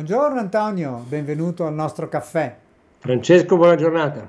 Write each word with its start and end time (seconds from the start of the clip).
Buongiorno 0.00 0.40
Antonio, 0.40 1.04
benvenuto 1.06 1.66
al 1.66 1.74
nostro 1.74 2.08
caffè. 2.08 2.56
Francesco, 3.00 3.58
buona 3.58 3.74
giornata. 3.74 4.26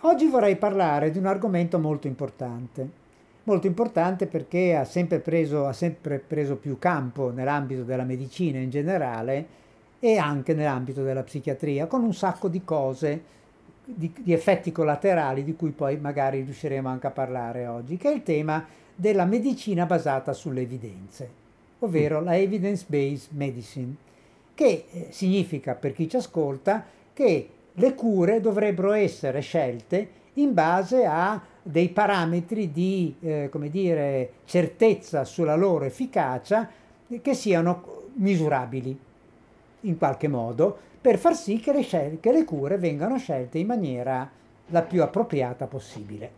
Oggi 0.00 0.26
vorrei 0.26 0.56
parlare 0.56 1.12
di 1.12 1.18
un 1.18 1.26
argomento 1.26 1.78
molto 1.78 2.08
importante. 2.08 2.88
Molto 3.44 3.68
importante 3.68 4.26
perché 4.26 4.74
ha 4.74 4.84
sempre 4.84 5.20
preso, 5.20 5.68
ha 5.68 5.72
sempre 5.72 6.18
preso 6.18 6.56
più 6.56 6.80
campo 6.80 7.30
nell'ambito 7.30 7.84
della 7.84 8.02
medicina 8.02 8.58
in 8.58 8.68
generale 8.68 9.46
e 10.00 10.16
anche 10.16 10.54
nell'ambito 10.54 11.04
della 11.04 11.22
psichiatria, 11.22 11.86
con 11.86 12.02
un 12.02 12.12
sacco 12.12 12.48
di 12.48 12.64
cose, 12.64 13.22
di, 13.84 14.12
di 14.18 14.32
effetti 14.32 14.72
collaterali 14.72 15.44
di 15.44 15.54
cui 15.54 15.70
poi 15.70 15.98
magari 15.98 16.40
riusciremo 16.40 16.88
anche 16.88 17.06
a 17.06 17.12
parlare 17.12 17.68
oggi, 17.68 17.96
che 17.96 18.10
è 18.10 18.12
il 18.12 18.24
tema 18.24 18.66
della 18.92 19.24
medicina 19.24 19.86
basata 19.86 20.32
sulle 20.32 20.62
evidenze, 20.62 21.30
ovvero 21.78 22.20
la 22.20 22.36
evidence-based 22.36 23.28
medicine 23.34 24.08
che 24.60 24.84
eh, 24.90 25.06
significa 25.08 25.74
per 25.74 25.94
chi 25.94 26.06
ci 26.06 26.16
ascolta 26.16 26.84
che 27.14 27.48
le 27.72 27.94
cure 27.94 28.42
dovrebbero 28.42 28.92
essere 28.92 29.40
scelte 29.40 30.08
in 30.34 30.52
base 30.52 31.06
a 31.06 31.40
dei 31.62 31.88
parametri 31.88 32.70
di 32.70 33.16
eh, 33.22 33.48
dire, 33.70 34.32
certezza 34.44 35.24
sulla 35.24 35.56
loro 35.56 35.86
efficacia 35.86 36.68
che 37.22 37.32
siano 37.32 38.08
misurabili 38.16 38.98
in 39.80 39.96
qualche 39.96 40.28
modo 40.28 40.76
per 41.00 41.16
far 41.16 41.34
sì 41.34 41.58
che 41.58 41.72
le, 41.72 41.80
scel- 41.80 42.20
che 42.20 42.30
le 42.30 42.44
cure 42.44 42.76
vengano 42.76 43.16
scelte 43.16 43.56
in 43.56 43.66
maniera 43.66 44.28
la 44.66 44.82
più 44.82 45.02
appropriata 45.02 45.68
possibile. 45.68 46.30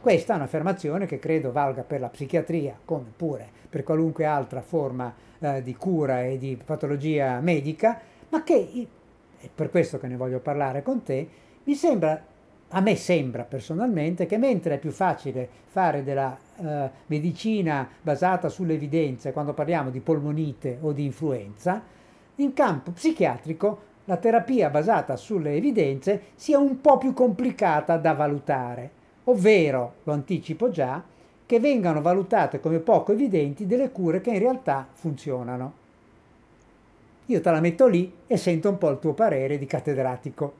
Questa 0.00 0.34
è 0.34 0.36
un'affermazione 0.36 1.06
che 1.06 1.18
credo 1.18 1.50
valga 1.50 1.82
per 1.82 1.98
la 1.98 2.08
psichiatria 2.08 2.78
come 2.84 3.12
pure 3.16 3.48
per 3.68 3.82
qualunque 3.82 4.26
altra 4.26 4.60
forma 4.60 5.12
eh, 5.42 5.62
di 5.62 5.74
cura 5.74 6.22
e 6.24 6.38
di 6.38 6.58
patologia 6.64 7.40
medica, 7.40 8.00
ma 8.28 8.42
che, 8.42 8.88
è 9.38 9.48
per 9.54 9.70
questo 9.70 9.98
che 9.98 10.06
ne 10.06 10.16
voglio 10.16 10.38
parlare 10.38 10.82
con 10.82 11.02
te, 11.02 11.28
mi 11.64 11.74
sembra, 11.74 12.24
a 12.68 12.80
me 12.80 12.96
sembra 12.96 13.42
personalmente, 13.42 14.26
che 14.26 14.38
mentre 14.38 14.76
è 14.76 14.78
più 14.78 14.90
facile 14.90 15.48
fare 15.66 16.04
della 16.04 16.36
eh, 16.56 16.90
medicina 17.06 17.88
basata 18.00 18.48
sulle 18.48 18.74
evidenze 18.74 19.32
quando 19.32 19.52
parliamo 19.52 19.90
di 19.90 20.00
polmonite 20.00 20.78
o 20.80 20.92
di 20.92 21.04
influenza, 21.04 21.82
in 22.36 22.52
campo 22.54 22.92
psichiatrico 22.92 23.90
la 24.06 24.16
terapia 24.16 24.70
basata 24.70 25.16
sulle 25.16 25.54
evidenze 25.54 26.22
sia 26.34 26.58
un 26.58 26.80
po' 26.80 26.98
più 26.98 27.12
complicata 27.12 27.96
da 27.96 28.14
valutare, 28.14 28.90
ovvero, 29.24 29.94
lo 30.02 30.12
anticipo 30.12 30.70
già, 30.70 31.02
che 31.52 31.60
vengano 31.60 32.00
valutate 32.00 32.60
come 32.60 32.78
poco 32.78 33.12
evidenti 33.12 33.66
delle 33.66 33.90
cure 33.90 34.22
che 34.22 34.30
in 34.30 34.38
realtà 34.38 34.88
funzionano. 34.90 35.72
Io 37.26 37.42
te 37.42 37.50
la 37.50 37.60
metto 37.60 37.86
lì 37.88 38.10
e 38.26 38.38
sento 38.38 38.70
un 38.70 38.78
po' 38.78 38.88
il 38.88 38.98
tuo 38.98 39.12
parere 39.12 39.58
di 39.58 39.66
cattedratico. 39.66 40.54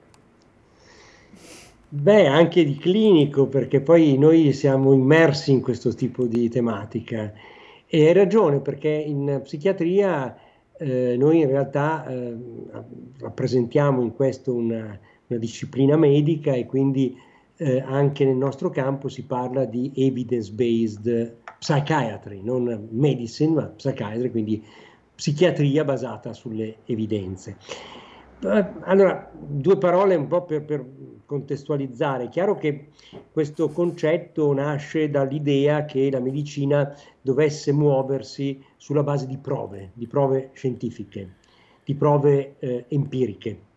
Beh, 1.89 2.27
anche 2.27 2.63
di 2.63 2.77
clinico, 2.77 3.47
perché 3.47 3.81
poi 3.81 4.19
noi 4.19 4.53
siamo 4.53 4.93
immersi 4.93 5.53
in 5.53 5.63
questo 5.63 5.95
tipo 5.95 6.27
di 6.27 6.51
tematica. 6.51 7.33
E 7.87 8.07
hai 8.07 8.13
ragione, 8.13 8.61
perché 8.61 8.91
in 8.91 9.41
psichiatria 9.43 10.37
eh, 10.77 11.17
noi 11.17 11.41
in 11.41 11.47
realtà 11.47 12.07
eh, 12.07 12.37
rappresentiamo 13.19 14.03
in 14.03 14.13
questo 14.13 14.53
una, 14.53 14.99
una 15.29 15.39
disciplina 15.39 15.97
medica 15.97 16.53
e 16.53 16.67
quindi 16.67 17.17
eh, 17.57 17.81
anche 17.81 18.25
nel 18.25 18.37
nostro 18.37 18.71
campo 18.71 19.09
si 19.09 19.25
parla 19.25 19.65
di 19.65 19.93
evidence-based 19.95 21.37
psychiatry, 21.59 22.43
non 22.43 22.89
medicine, 22.91 23.53
ma 23.53 23.67
psychiatry, 23.67 24.31
quindi 24.31 24.65
psichiatria 25.15 25.85
basata 25.85 26.33
sulle 26.33 26.79
evidenze. 26.87 27.57
Eh, 28.45 28.67
allora, 28.81 29.31
due 29.33 29.79
parole 29.79 30.17
un 30.17 30.27
po' 30.27 30.43
per, 30.43 30.65
per 30.65 30.85
contestualizzare. 31.25 32.25
È 32.25 32.29
chiaro 32.29 32.57
che 32.57 32.89
questo 33.31 33.69
concetto 33.69 34.53
nasce 34.53 35.09
dall'idea 35.09 35.85
che 35.85 36.11
la 36.11 36.21
medicina 36.21 36.95
dovesse 37.21 37.73
muoversi 37.73 38.63
sulla 38.77 39.05
base 39.05 39.27
di 39.27 39.39
prove, 39.39 39.93
di 39.95 40.09
prove 40.09 40.51
scientifiche, 40.55 41.35
di 41.85 41.95
prove 41.95 42.57
eh, 42.59 42.85
empiriche 42.89 43.71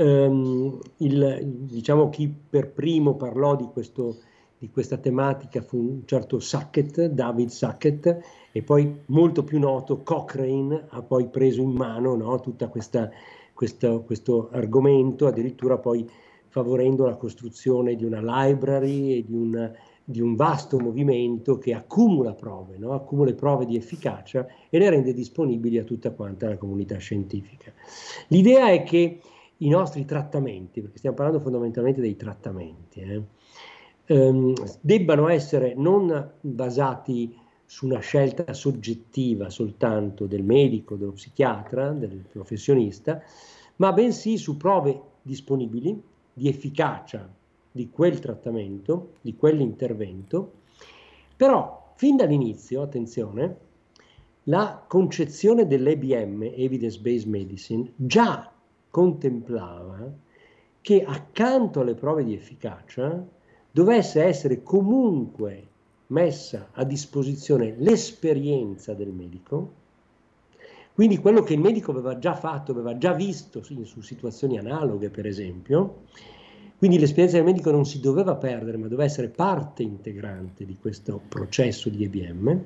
ehm, 0.00 0.78
il, 0.98 1.40
diciamo 1.44 2.08
chi 2.08 2.28
per 2.28 2.70
primo 2.70 3.14
parlò 3.16 3.54
di, 3.54 3.68
questo, 3.70 4.16
di 4.58 4.70
questa 4.70 4.96
tematica 4.96 5.60
fu 5.60 5.78
un 5.78 6.02
certo 6.06 6.40
Sackett, 6.40 7.06
David 7.06 7.48
Sackett, 7.48 8.18
e 8.52 8.62
poi 8.62 9.02
molto 9.06 9.44
più 9.44 9.58
noto 9.58 10.02
Cochrane 10.02 10.86
ha 10.88 11.02
poi 11.02 11.28
preso 11.28 11.60
in 11.60 11.72
mano 11.72 12.16
no, 12.16 12.40
tutto 12.40 12.68
questo, 12.68 14.48
argomento, 14.52 15.26
addirittura 15.26 15.76
poi 15.76 16.08
favorendo 16.48 17.04
la 17.04 17.14
costruzione 17.14 17.94
di 17.94 18.04
una 18.04 18.20
library 18.20 19.18
e 19.18 19.24
di 19.24 19.34
un, 19.34 19.72
di 20.02 20.20
un 20.20 20.34
vasto 20.34 20.80
movimento 20.80 21.58
che 21.58 21.74
accumula 21.74 22.32
prove, 22.32 22.76
no? 22.76 22.92
accumula 22.92 23.32
prove 23.34 23.66
di 23.66 23.76
efficacia 23.76 24.48
e 24.68 24.78
le 24.78 24.90
rende 24.90 25.12
disponibili 25.12 25.78
a 25.78 25.84
tutta 25.84 26.10
quanta 26.10 26.48
la 26.48 26.56
comunità 26.56 26.96
scientifica. 26.96 27.72
L'idea 28.28 28.70
è 28.70 28.82
che 28.82 29.20
i 29.62 29.68
nostri 29.68 30.04
trattamenti, 30.04 30.80
perché 30.80 30.98
stiamo 30.98 31.16
parlando 31.16 31.40
fondamentalmente 31.40 32.00
dei 32.00 32.16
trattamenti, 32.16 33.00
eh, 33.00 33.22
ehm, 34.06 34.54
debbano 34.80 35.28
essere 35.28 35.74
non 35.74 36.32
basati 36.40 37.36
su 37.64 37.86
una 37.86 38.00
scelta 38.00 38.52
soggettiva 38.52 39.48
soltanto 39.48 40.26
del 40.26 40.42
medico, 40.42 40.96
dello 40.96 41.12
psichiatra, 41.12 41.90
del 41.90 42.24
professionista, 42.30 43.22
ma 43.76 43.92
bensì 43.92 44.36
su 44.38 44.56
prove 44.56 45.00
disponibili 45.22 46.02
di 46.32 46.48
efficacia 46.48 47.28
di 47.72 47.88
quel 47.90 48.18
trattamento, 48.18 49.12
di 49.20 49.36
quell'intervento, 49.36 50.52
però 51.36 51.92
fin 51.94 52.16
dall'inizio, 52.16 52.82
attenzione, 52.82 53.56
la 54.44 54.82
concezione 54.88 55.66
dell'EBM, 55.66 56.42
Evidence 56.54 56.98
Based 56.98 57.28
Medicine, 57.28 57.92
già 57.94 58.50
contemplava 58.90 60.12
che 60.80 61.04
accanto 61.04 61.80
alle 61.80 61.94
prove 61.94 62.24
di 62.24 62.34
efficacia 62.34 63.24
dovesse 63.70 64.22
essere 64.22 64.62
comunque 64.62 65.66
messa 66.08 66.70
a 66.72 66.84
disposizione 66.84 67.74
l'esperienza 67.78 68.94
del 68.94 69.10
medico, 69.10 69.78
quindi 70.94 71.18
quello 71.18 71.42
che 71.42 71.54
il 71.54 71.60
medico 71.60 71.92
aveva 71.92 72.18
già 72.18 72.34
fatto, 72.34 72.72
aveva 72.72 72.98
già 72.98 73.12
visto 73.12 73.62
su 73.62 74.00
situazioni 74.00 74.58
analoghe 74.58 75.08
per 75.08 75.26
esempio, 75.26 76.02
Quindi 76.80 76.98
l'esperienza 76.98 77.36
del 77.36 77.44
medico 77.44 77.70
non 77.70 77.84
si 77.84 78.00
doveva 78.00 78.36
perdere, 78.36 78.78
ma 78.78 78.84
doveva 78.84 79.04
essere 79.04 79.28
parte 79.28 79.82
integrante 79.82 80.64
di 80.64 80.78
questo 80.80 81.20
processo 81.28 81.90
di 81.90 82.04
EBM, 82.04 82.58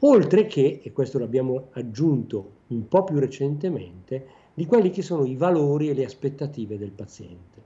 oltre 0.00 0.46
che, 0.48 0.80
e 0.82 0.90
questo 0.90 1.20
l'abbiamo 1.20 1.68
aggiunto 1.74 2.50
un 2.66 2.88
po' 2.88 3.04
più 3.04 3.20
recentemente, 3.20 4.26
di 4.58 4.66
quelli 4.66 4.90
che 4.90 5.02
sono 5.02 5.24
i 5.24 5.36
valori 5.36 5.88
e 5.88 5.94
le 5.94 6.04
aspettative 6.04 6.76
del 6.78 6.90
paziente. 6.90 7.62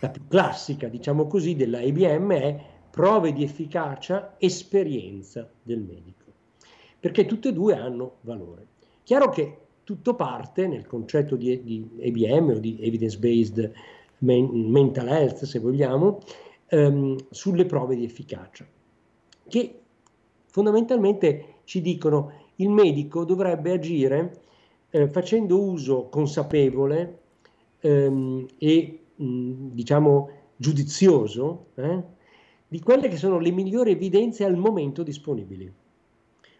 La 0.00 0.08
più 0.08 0.26
classica, 0.26 0.88
diciamo 0.88 1.28
così, 1.28 1.54
della 1.54 1.80
IBM 1.80 2.32
è 2.32 2.64
prove 2.90 3.32
di 3.32 3.44
efficacia, 3.44 4.34
esperienza 4.38 5.48
del 5.62 5.78
medico, 5.78 6.24
perché 6.98 7.26
tutte 7.26 7.50
e 7.50 7.52
due 7.52 7.76
hanno 7.76 8.16
valore. 8.22 8.66
Chiaro 9.04 9.28
che 9.28 9.58
tutto 9.84 10.16
parte 10.16 10.66
nel 10.66 10.84
concetto 10.84 11.36
di, 11.36 11.62
di 11.62 11.88
EBM 12.00 12.54
o 12.56 12.58
di 12.58 12.76
evidence-based 12.80 13.72
mental 14.18 15.06
health, 15.06 15.44
se 15.44 15.60
vogliamo, 15.60 16.18
ehm, 16.66 17.16
sulle 17.30 17.66
prove 17.66 17.94
di 17.94 18.02
efficacia, 18.02 18.66
che 19.46 19.80
fondamentalmente 20.46 21.58
ci 21.62 21.80
dicono 21.80 22.32
il 22.56 22.68
medico 22.68 23.24
dovrebbe 23.24 23.70
agire 23.70 24.39
eh, 24.90 25.08
facendo 25.08 25.60
uso 25.60 26.08
consapevole 26.08 27.18
ehm, 27.80 28.46
e 28.58 29.00
mh, 29.14 29.68
diciamo 29.72 30.30
giudizioso 30.56 31.66
eh, 31.76 32.02
di 32.68 32.80
quelle 32.80 33.08
che 33.08 33.16
sono 33.16 33.38
le 33.38 33.50
migliori 33.50 33.92
evidenze 33.92 34.44
al 34.44 34.56
momento 34.56 35.02
disponibili. 35.02 35.72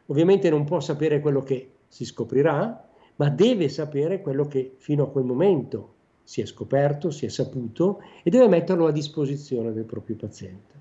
Ovviamente 0.07 0.51
non 0.51 0.65
può 0.65 0.81
sapere 0.81 1.21
quello 1.21 1.41
che 1.41 1.71
si 1.87 2.05
scoprirà, 2.05 2.89
ma 3.17 3.29
deve 3.29 3.69
sapere 3.69 4.21
quello 4.21 4.47
che 4.47 4.75
fino 4.79 5.05
a 5.05 5.09
quel 5.09 5.25
momento 5.25 5.95
si 6.25 6.41
è 6.41 6.47
scoperto, 6.47 7.11
si 7.11 7.27
è 7.27 7.29
saputo 7.29 8.01
e 8.23 8.31
deve 8.31 8.49
metterlo 8.49 8.87
a 8.87 8.93
disposizione 8.93 9.73
del 9.73 9.85
proprio 9.85 10.17
paziente. 10.17 10.79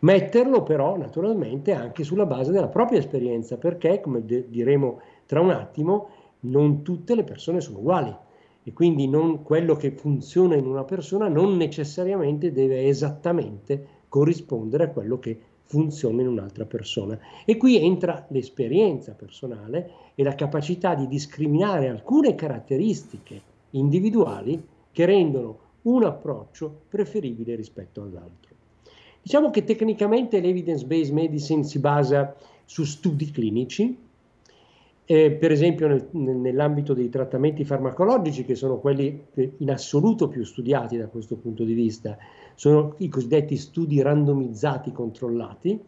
Metterlo 0.00 0.62
però 0.62 0.96
naturalmente 0.96 1.72
anche 1.72 2.04
sulla 2.04 2.26
base 2.26 2.52
della 2.52 2.68
propria 2.68 2.98
esperienza, 2.98 3.56
perché 3.56 4.00
come 4.00 4.24
de- 4.24 4.48
diremo 4.48 5.00
tra 5.26 5.40
un 5.40 5.50
attimo, 5.50 6.08
non 6.40 6.82
tutte 6.82 7.14
le 7.14 7.24
persone 7.24 7.60
sono 7.60 7.78
uguali 7.78 8.14
e 8.62 8.72
quindi 8.72 9.08
non, 9.08 9.42
quello 9.42 9.74
che 9.74 9.90
funziona 9.90 10.54
in 10.54 10.66
una 10.66 10.84
persona 10.84 11.28
non 11.28 11.56
necessariamente 11.56 12.52
deve 12.52 12.86
esattamente 12.86 13.86
corrispondere 14.08 14.84
a 14.84 14.88
quello 14.90 15.18
che 15.18 15.38
funziona 15.62 16.22
in 16.22 16.28
un'altra 16.28 16.66
persona. 16.66 17.18
E 17.44 17.56
qui 17.56 17.76
entra 17.76 18.26
l'esperienza 18.30 19.12
personale 19.12 19.90
e 20.14 20.22
la 20.22 20.34
capacità 20.34 20.94
di 20.94 21.06
discriminare 21.06 21.88
alcune 21.88 22.34
caratteristiche 22.34 23.40
individuali 23.70 24.60
che 24.90 25.04
rendono 25.04 25.58
un 25.82 26.04
approccio 26.04 26.82
preferibile 26.88 27.54
rispetto 27.54 28.02
all'altro. 28.02 28.54
Diciamo 29.22 29.50
che 29.50 29.64
tecnicamente 29.64 30.40
l'evidence-based 30.40 31.12
medicine 31.12 31.62
si 31.62 31.78
basa 31.78 32.34
su 32.64 32.84
studi 32.84 33.30
clinici, 33.30 33.96
eh, 35.10 35.32
per 35.32 35.50
esempio 35.50 35.88
nel, 35.88 36.06
nell'ambito 36.12 36.94
dei 36.94 37.08
trattamenti 37.08 37.64
farmacologici, 37.64 38.44
che 38.44 38.54
sono 38.54 38.78
quelli 38.78 39.20
in 39.56 39.68
assoluto 39.72 40.28
più 40.28 40.44
studiati 40.44 40.96
da 40.96 41.08
questo 41.08 41.34
punto 41.34 41.64
di 41.64 41.72
vista, 41.72 42.16
sono 42.54 42.94
i 42.98 43.08
cosiddetti 43.08 43.56
studi 43.56 44.00
randomizzati 44.02 44.92
controllati, 44.92 45.80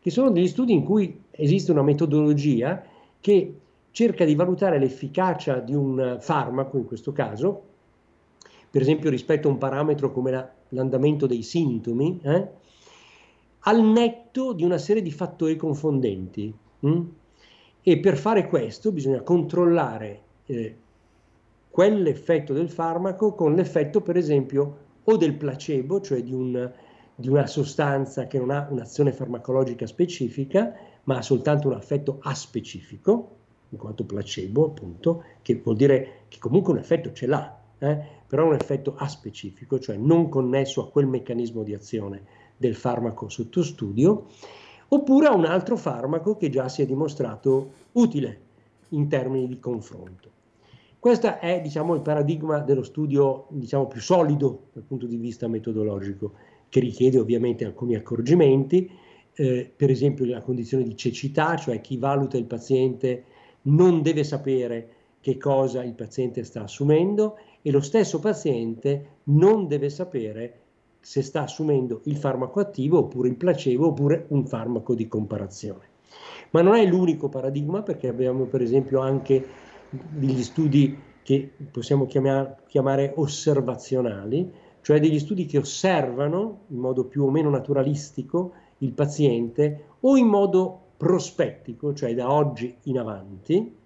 che 0.00 0.10
sono 0.10 0.30
degli 0.30 0.48
studi 0.48 0.72
in 0.72 0.84
cui 0.84 1.22
esiste 1.32 1.70
una 1.70 1.82
metodologia 1.82 2.82
che 3.20 3.58
cerca 3.90 4.24
di 4.24 4.34
valutare 4.34 4.78
l'efficacia 4.78 5.58
di 5.58 5.74
un 5.74 6.16
farmaco, 6.18 6.78
in 6.78 6.86
questo 6.86 7.12
caso, 7.12 7.62
per 8.70 8.80
esempio 8.80 9.10
rispetto 9.10 9.48
a 9.48 9.50
un 9.50 9.58
parametro 9.58 10.10
come 10.10 10.30
la, 10.30 10.50
l'andamento 10.70 11.26
dei 11.26 11.42
sintomi, 11.42 12.20
eh, 12.22 12.48
al 13.58 13.84
netto 13.84 14.54
di 14.54 14.64
una 14.64 14.78
serie 14.78 15.02
di 15.02 15.10
fattori 15.10 15.56
confondenti. 15.56 16.50
Hm? 16.80 17.02
E 17.84 17.98
per 17.98 18.16
fare 18.16 18.46
questo 18.46 18.92
bisogna 18.92 19.22
controllare 19.22 20.20
eh, 20.46 20.76
quell'effetto 21.68 22.52
del 22.52 22.70
farmaco 22.70 23.34
con 23.34 23.54
l'effetto, 23.54 24.00
per 24.02 24.16
esempio, 24.16 24.76
o 25.02 25.16
del 25.16 25.34
placebo, 25.34 26.00
cioè 26.00 26.22
di, 26.22 26.32
un, 26.32 26.70
di 27.14 27.28
una 27.28 27.46
sostanza 27.48 28.28
che 28.28 28.38
non 28.38 28.50
ha 28.50 28.68
un'azione 28.70 29.12
farmacologica 29.12 29.86
specifica, 29.86 30.72
ma 31.04 31.16
ha 31.16 31.22
soltanto 31.22 31.68
un 31.68 31.74
effetto 31.74 32.18
aspecifico, 32.22 33.36
in 33.70 33.78
quanto 33.78 34.04
placebo, 34.04 34.66
appunto, 34.66 35.24
che 35.42 35.60
vuol 35.64 35.74
dire 35.76 36.24
che 36.28 36.38
comunque 36.38 36.72
un 36.72 36.78
effetto 36.78 37.12
ce 37.12 37.26
l'ha, 37.26 37.58
eh, 37.78 37.98
però 38.28 38.46
un 38.46 38.54
effetto 38.54 38.94
aspecifico, 38.96 39.80
cioè 39.80 39.96
non 39.96 40.28
connesso 40.28 40.82
a 40.82 40.88
quel 40.88 41.06
meccanismo 41.06 41.64
di 41.64 41.74
azione 41.74 42.22
del 42.56 42.76
farmaco 42.76 43.28
sotto 43.28 43.64
studio, 43.64 44.26
oppure 44.94 45.26
a 45.26 45.34
un 45.34 45.44
altro 45.44 45.76
farmaco 45.76 46.36
che 46.36 46.50
già 46.50 46.68
si 46.68 46.82
è 46.82 46.86
dimostrato 46.86 47.70
utile 47.92 48.40
in 48.90 49.08
termini 49.08 49.46
di 49.46 49.58
confronto. 49.58 50.30
Questo 50.98 51.40
è 51.40 51.60
diciamo, 51.62 51.94
il 51.94 52.02
paradigma 52.02 52.58
dello 52.58 52.82
studio 52.82 53.46
diciamo, 53.48 53.86
più 53.86 54.00
solido 54.00 54.68
dal 54.72 54.84
punto 54.84 55.06
di 55.06 55.16
vista 55.16 55.48
metodologico, 55.48 56.32
che 56.68 56.80
richiede 56.80 57.18
ovviamente 57.18 57.64
alcuni 57.64 57.96
accorgimenti, 57.96 58.88
eh, 59.34 59.72
per 59.74 59.90
esempio 59.90 60.26
la 60.26 60.42
condizione 60.42 60.84
di 60.84 60.94
cecità, 60.94 61.56
cioè 61.56 61.80
chi 61.80 61.96
valuta 61.96 62.36
il 62.36 62.44
paziente 62.44 63.24
non 63.62 64.02
deve 64.02 64.24
sapere 64.24 64.88
che 65.20 65.38
cosa 65.38 65.82
il 65.82 65.94
paziente 65.94 66.44
sta 66.44 66.64
assumendo 66.64 67.38
e 67.62 67.70
lo 67.70 67.80
stesso 67.80 68.18
paziente 68.18 69.06
non 69.24 69.66
deve 69.68 69.88
sapere 69.88 70.61
se 71.02 71.20
sta 71.20 71.42
assumendo 71.42 72.00
il 72.04 72.16
farmaco 72.16 72.60
attivo 72.60 72.98
oppure 72.98 73.28
il 73.28 73.34
placebo 73.34 73.88
oppure 73.88 74.26
un 74.28 74.46
farmaco 74.46 74.94
di 74.94 75.08
comparazione. 75.08 75.90
Ma 76.50 76.62
non 76.62 76.76
è 76.76 76.86
l'unico 76.86 77.28
paradigma 77.28 77.82
perché 77.82 78.08
abbiamo 78.08 78.44
per 78.44 78.62
esempio 78.62 79.00
anche 79.00 79.44
degli 79.90 80.42
studi 80.42 80.96
che 81.22 81.50
possiamo 81.70 82.06
chiamare, 82.06 82.58
chiamare 82.68 83.12
osservazionali, 83.16 84.50
cioè 84.80 85.00
degli 85.00 85.18
studi 85.18 85.46
che 85.46 85.58
osservano 85.58 86.60
in 86.68 86.78
modo 86.78 87.04
più 87.04 87.24
o 87.24 87.30
meno 87.30 87.50
naturalistico 87.50 88.52
il 88.78 88.92
paziente 88.92 89.84
o 90.00 90.16
in 90.16 90.26
modo 90.26 90.80
prospettico, 90.96 91.94
cioè 91.94 92.14
da 92.14 92.30
oggi 92.30 92.76
in 92.84 92.98
avanti, 92.98 93.80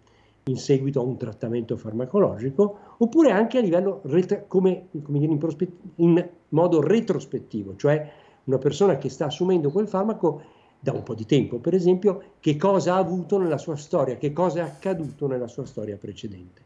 in 0.49 0.57
seguito 0.59 1.01
a 1.01 1.03
un 1.03 1.17
trattamento 1.17 1.77
farmacologico, 1.77 2.79
oppure 2.99 3.33
anche 3.33 3.59
a 3.59 3.61
livello 3.61 4.01
ret- 4.05 4.47
come, 4.47 4.87
come 5.03 5.19
dire, 5.19 5.33
in, 5.33 5.39
prospe- 5.39 5.73
in 5.97 6.29
modo 6.51 6.81
retrospettivo, 6.81 7.75
cioè 7.75 8.09
una 8.45 8.59
persona 8.59 8.97
che 8.97 9.09
sta 9.09 9.27
assumendo 9.27 9.73
quel 9.73 9.89
farmaco 9.89 10.43
da 10.79 10.93
un 10.93 11.03
po' 11.03 11.15
di 11.15 11.27
tempo, 11.27 11.59
per 11.59 11.75
esempio, 11.75 12.35
che 12.39 12.57
cosa 12.57 12.95
ha 12.95 12.99
avuto 12.99 13.39
nella 13.39 13.59
sua 13.59 13.75
storia, 13.75 14.17
che 14.17 14.33
cosa 14.33 14.61
è 14.61 14.63
accaduto 14.63 15.27
nella 15.27 15.49
sua 15.49 15.65
storia 15.65 15.97
precedente. 15.97 16.63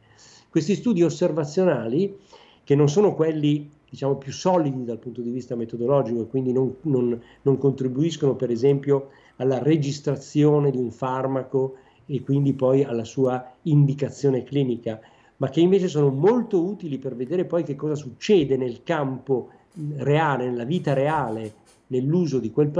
Questi 0.50 0.74
studi 0.74 1.02
osservazionali, 1.02 2.18
che 2.62 2.74
non 2.74 2.88
sono 2.88 3.14
quelli 3.14 3.70
diciamo, 3.88 4.16
più 4.16 4.32
solidi 4.32 4.84
dal 4.84 4.98
punto 4.98 5.22
di 5.22 5.30
vista 5.30 5.56
metodologico 5.56 6.20
e 6.20 6.26
quindi 6.26 6.52
non, 6.52 6.76
non, 6.82 7.18
non 7.42 7.56
contribuiscono, 7.56 8.34
per 8.34 8.50
esempio, 8.50 9.08
alla 9.36 9.62
registrazione 9.62 10.70
di 10.70 10.76
un 10.76 10.90
farmaco 10.90 11.76
e 12.12 12.22
quindi 12.22 12.54
poi 12.54 12.82
alla 12.82 13.04
sua 13.04 13.54
indicazione 13.62 14.42
clinica, 14.42 15.00
ma 15.36 15.48
che 15.48 15.60
invece 15.60 15.86
sono 15.86 16.10
molto 16.10 16.60
utili 16.60 16.98
per 16.98 17.14
vedere 17.14 17.44
poi 17.44 17.62
che 17.62 17.76
cosa 17.76 17.94
succede 17.94 18.56
nel 18.56 18.82
campo 18.82 19.50
reale, 19.96 20.50
nella 20.50 20.64
vita 20.64 20.92
reale, 20.92 21.52
nell'uso 21.86 22.40
di 22.40 22.50
quel, 22.50 22.70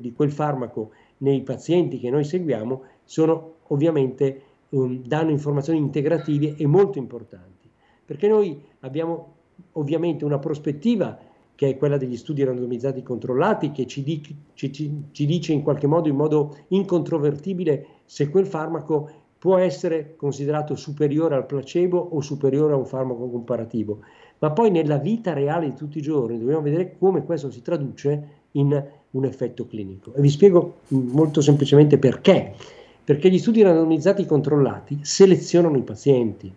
di 0.00 0.12
quel 0.14 0.32
farmaco 0.32 0.92
nei 1.18 1.42
pazienti 1.42 1.98
che 1.98 2.08
noi 2.08 2.24
seguiamo, 2.24 2.82
sono 3.04 3.56
ovviamente 3.68 4.42
um, 4.70 5.02
danno 5.04 5.30
informazioni 5.30 5.78
integrative 5.78 6.54
e 6.56 6.66
molto 6.66 6.96
importanti, 6.98 7.68
perché 8.06 8.26
noi 8.26 8.58
abbiamo 8.80 9.34
ovviamente 9.72 10.24
una 10.24 10.38
prospettiva 10.38 11.18
che 11.58 11.70
è 11.70 11.76
quella 11.76 11.96
degli 11.96 12.16
studi 12.16 12.44
randomizzati 12.44 13.02
controllati, 13.02 13.72
che 13.72 13.84
ci, 13.84 14.04
di, 14.04 14.22
ci, 14.54 14.72
ci, 14.72 15.02
ci, 15.10 15.26
dice 15.26 15.52
in 15.52 15.62
qualche 15.62 15.88
modo, 15.88 16.06
in 16.06 16.14
modo 16.14 16.56
incontrovertibile, 16.68 17.86
se 18.04 18.30
quel 18.30 18.46
farmaco 18.46 19.10
può 19.36 19.56
essere 19.56 20.14
considerato 20.14 20.76
superiore 20.76 21.34
al 21.34 21.46
placebo 21.46 21.98
o 21.98 22.20
superiore 22.20 22.74
a 22.74 22.76
un 22.76 22.86
farmaco 22.86 23.28
comparativo. 23.28 23.98
Ma 24.38 24.52
poi 24.52 24.70
nella 24.70 24.98
vita 24.98 25.32
reale 25.32 25.70
di 25.70 25.74
tutti 25.74 25.98
i 25.98 26.00
giorni 26.00 26.38
dobbiamo 26.38 26.62
vedere 26.62 26.94
come 26.96 27.24
questo 27.24 27.50
si 27.50 27.60
traduce 27.60 28.28
in 28.52 28.80
un 29.10 29.24
effetto 29.24 29.66
clinico. 29.66 30.14
E 30.14 30.20
vi 30.20 30.28
spiego 30.28 30.76
molto 30.90 31.40
semplicemente 31.40 31.98
perché. 31.98 32.54
Perché 33.02 33.28
gli 33.30 33.38
studi 33.38 33.62
randomizzati 33.62 34.24
controllati 34.26 35.00
selezionano 35.02 35.76
i 35.76 35.82
pazienti, 35.82 36.52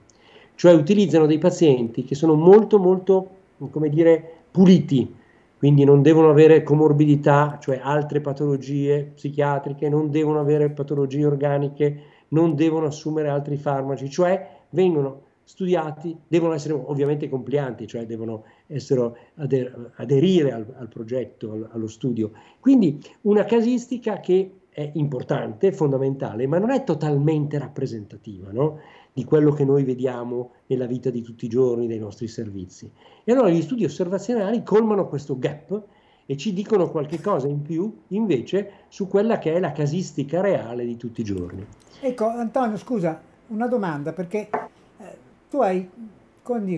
cioè 0.54 0.74
utilizzano 0.74 1.26
dei 1.26 1.40
pazienti 1.40 2.04
che 2.04 2.14
sono 2.14 2.36
molto 2.36 2.78
molto, 2.78 3.30
come 3.72 3.90
dire, 3.90 4.41
puliti, 4.52 5.16
quindi 5.58 5.84
non 5.84 6.02
devono 6.02 6.30
avere 6.30 6.64
comorbidità, 6.64 7.58
cioè 7.62 7.80
altre 7.82 8.20
patologie 8.20 9.12
psichiatriche, 9.14 9.90
non 9.90 10.10
devono 10.10 10.40
avere 10.40 10.72
patologie 10.72 11.26
organiche, 11.26 12.02
non 12.30 12.56
devono 12.56 12.88
assumere 12.88 13.30
altri 13.30 13.58
farmaci, 13.58 14.10
cioè 14.10 14.60
vengono 14.72 15.30
studiati, 15.44 16.18
devono 16.28 16.54
essere 16.54 16.74
ovviamente 16.74 17.30
complianti, 17.30 17.86
cioè 17.86 18.06
devono 18.06 18.46
essero 18.68 19.18
ader- 19.36 19.92
aderire 19.96 20.52
al, 20.52 20.66
al 20.78 20.88
progetto, 20.88 21.52
al, 21.52 21.70
allo 21.74 21.88
studio. 21.88 22.32
Quindi 22.60 23.00
una 23.22 23.44
casistica 23.44 24.20
che 24.20 24.62
è 24.70 24.90
importante, 24.94 25.74
fondamentale, 25.74 26.48
ma 26.48 26.58
non 26.58 26.72
è 26.72 26.86
totalmente 26.86 27.60
rappresentativa 27.60 28.52
no? 28.52 28.80
Di 29.14 29.24
quello 29.24 29.52
che 29.52 29.66
noi 29.66 29.84
vediamo 29.84 30.52
nella 30.68 30.86
vita 30.86 31.10
di 31.10 31.22
tutti 31.22 31.46
i 31.46 31.50
giorni 31.50 31.88
dei 31.88 32.00
nostri 32.00 32.28
servizi. 32.28 32.92
E 33.24 33.32
allora 33.32 33.50
gli 33.50 33.62
studi 33.62 33.84
osservazionali 33.84 34.64
colmano 34.64 35.08
questo 35.08 35.38
gap 35.38 35.82
e 36.26 36.38
ci 36.38 36.54
dicono 36.54 36.90
qualche 36.90 37.20
cosa 37.20 37.48
in 37.48 37.62
più 37.62 38.04
invece 38.10 38.72
su 38.88 39.08
quella 39.08 39.38
che 39.38 39.54
è 39.54 39.60
la 39.60 39.74
casistica 39.74 40.40
reale 40.40 40.86
di 40.86 40.96
tutti 40.96 41.22
i 41.22 41.26
giorni. 41.26 41.66
Ecco, 42.00 42.28
Antonio, 42.28 42.78
scusa, 42.78 43.22
una 43.48 43.68
domanda, 43.68 44.14
perché 44.14 44.50
eh, 44.50 45.18
tu 45.50 45.58
hai 45.62 45.90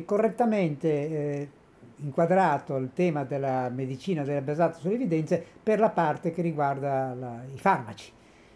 correttamente 0.04 0.90
eh, 0.90 1.50
inquadrato 1.98 2.76
il 2.78 2.90
tema 2.94 3.24
della 3.24 3.70
medicina 3.70 4.24
basata 4.42 4.78
sulle 4.80 4.96
evidenze 4.96 5.44
per 5.62 5.80
la 5.80 5.90
parte 5.90 6.32
che 6.32 6.42
riguarda 6.42 7.14
la, 7.14 7.44
i 7.54 7.58
farmaci. 7.58 8.12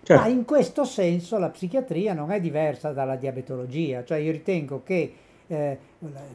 Certo. 0.07 0.23
Ma 0.23 0.29
in 0.29 0.45
questo 0.45 0.85
senso 0.85 1.37
la 1.37 1.49
psichiatria 1.49 2.13
non 2.13 2.31
è 2.31 2.39
diversa 2.39 2.93
dalla 2.93 3.17
diabetologia, 3.17 4.05
cioè 4.05 4.19
io 4.19 4.31
ritengo 4.31 4.81
che 4.81 5.13
eh, 5.45 5.77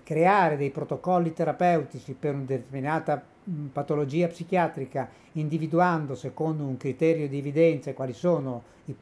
creare 0.05 0.59
dei 0.59 0.69
protocolli 0.69 1.33
terapeutici 1.33 2.13
per 2.13 2.35
una 2.35 2.45
determinata 2.45 3.25
mh, 3.45 3.67
patologia 3.69 4.29
psichiatrica, 4.29 5.09
individuando 5.33 6.15
secondo 6.15 6.65
un 6.65 6.77
criterio 6.77 7.27
di 7.27 7.39
evidenza 7.39 7.95
quali 7.95 8.13
sono 8.13 8.63
i, 8.85 8.95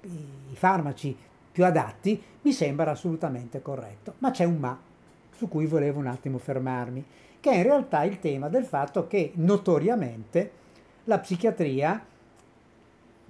i 0.53 0.55
farmaci 0.55 1.17
più 1.50 1.65
adatti, 1.65 2.23
mi 2.43 2.53
sembra 2.53 2.93
assolutamente 2.93 3.61
corretto. 3.62 4.15
Ma 4.19 4.31
c'è 4.31 4.45
un 4.45 4.59
ma 4.59 4.79
su 5.35 5.49
cui 5.49 5.67
volevo 5.67 5.99
un 5.99 6.07
attimo 6.07 6.39
fermarmi 6.39 7.05
che 7.41 7.50
è 7.50 7.57
in 7.57 7.65
realtà 7.65 8.05
il 8.05 8.21
tema 8.21 8.49
del 8.49 8.62
fatto 8.62 9.09
che 9.09 9.33
notoriamente 9.35 10.53
la 11.05 11.19
psichiatria, 11.19 12.05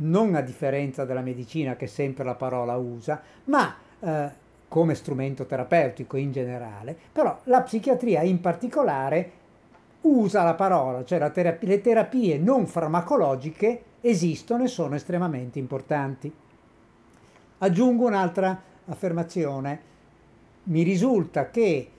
non 0.01 0.35
a 0.35 0.41
differenza 0.41 1.05
della 1.05 1.21
medicina 1.21 1.77
che 1.77 1.87
sempre 1.87 2.25
la 2.25 2.35
parola 2.35 2.77
usa, 2.77 3.21
ma 3.45 3.75
eh, 4.01 4.31
come 4.69 4.95
strumento 4.95 5.47
terapeutico 5.47 6.17
in 6.17 6.31
generale, 6.33 6.97
però 7.13 7.39
la 7.45 7.63
psichiatria 7.63 8.23
in 8.23 8.41
particolare 8.41 9.33
usa 10.03 10.43
la 10.43 10.55
parola, 10.55 11.05
cioè 11.05 11.31
terapia, 11.31 11.69
le 11.69 11.81
terapie 11.81 12.39
non 12.39 12.67
farmacologiche 12.67 13.83
esistono 14.01 14.65
e 14.65 14.69
sono 14.69 14.95
estremamente 14.95 15.59
importanti. 15.59 16.33
Aggiungo 17.59 18.07
un'altra 18.07 18.59
affermazione. 18.87 19.89
Mi 20.65 20.83
risulta 20.83 21.51
che 21.51 21.91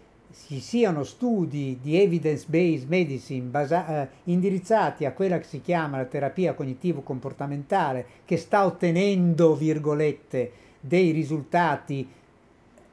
ci 0.47 0.59
siano 0.59 1.03
studi 1.03 1.79
di 1.81 1.99
evidence-based 1.99 2.87
medicine 2.87 3.47
basa- 3.47 4.03
eh, 4.03 4.07
indirizzati 4.25 5.05
a 5.05 5.13
quella 5.13 5.37
che 5.37 5.45
si 5.45 5.61
chiama 5.61 5.97
la 5.97 6.05
terapia 6.05 6.53
cognitivo-comportamentale, 6.53 8.05
che 8.25 8.37
sta 8.37 8.65
ottenendo, 8.65 9.55
virgolette, 9.55 10.51
dei 10.79 11.11
risultati 11.11 12.07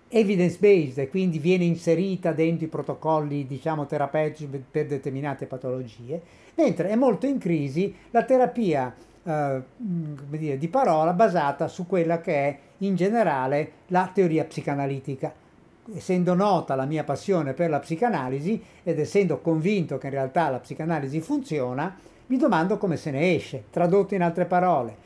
evidence-based 0.08 0.98
e 0.98 1.08
quindi 1.08 1.38
viene 1.38 1.64
inserita 1.64 2.32
dentro 2.32 2.66
i 2.66 2.70
protocolli, 2.70 3.46
diciamo, 3.46 3.86
terapeutici 3.86 4.48
per 4.70 4.86
determinate 4.86 5.46
patologie, 5.46 6.20
mentre 6.54 6.88
è 6.88 6.94
molto 6.94 7.26
in 7.26 7.38
crisi 7.38 7.94
la 8.10 8.24
terapia 8.24 8.94
eh, 9.22 9.62
dire, 9.76 10.58
di 10.58 10.68
parola 10.68 11.12
basata 11.12 11.68
su 11.68 11.86
quella 11.86 12.20
che 12.20 12.34
è 12.34 12.58
in 12.78 12.94
generale 12.94 13.72
la 13.88 14.10
teoria 14.12 14.44
psicanalitica 14.44 15.46
essendo 15.94 16.34
nota 16.34 16.74
la 16.74 16.84
mia 16.84 17.04
passione 17.04 17.54
per 17.54 17.70
la 17.70 17.78
psicanalisi 17.78 18.62
ed 18.82 18.98
essendo 18.98 19.38
convinto 19.40 19.98
che 19.98 20.06
in 20.06 20.12
realtà 20.12 20.48
la 20.48 20.58
psicanalisi 20.58 21.20
funziona, 21.20 21.96
mi 22.26 22.36
domando 22.36 22.76
come 22.76 22.96
se 22.96 23.10
ne 23.10 23.34
esce. 23.34 23.64
Tradotto 23.70 24.14
in 24.14 24.22
altre 24.22 24.44
parole, 24.44 24.96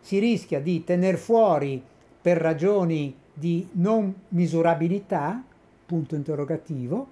si 0.00 0.18
rischia 0.18 0.60
di 0.60 0.82
tener 0.84 1.16
fuori 1.16 1.82
per 2.20 2.38
ragioni 2.38 3.14
di 3.32 3.68
non 3.72 4.14
misurabilità, 4.28 5.42
punto 5.86 6.14
interrogativo, 6.14 7.08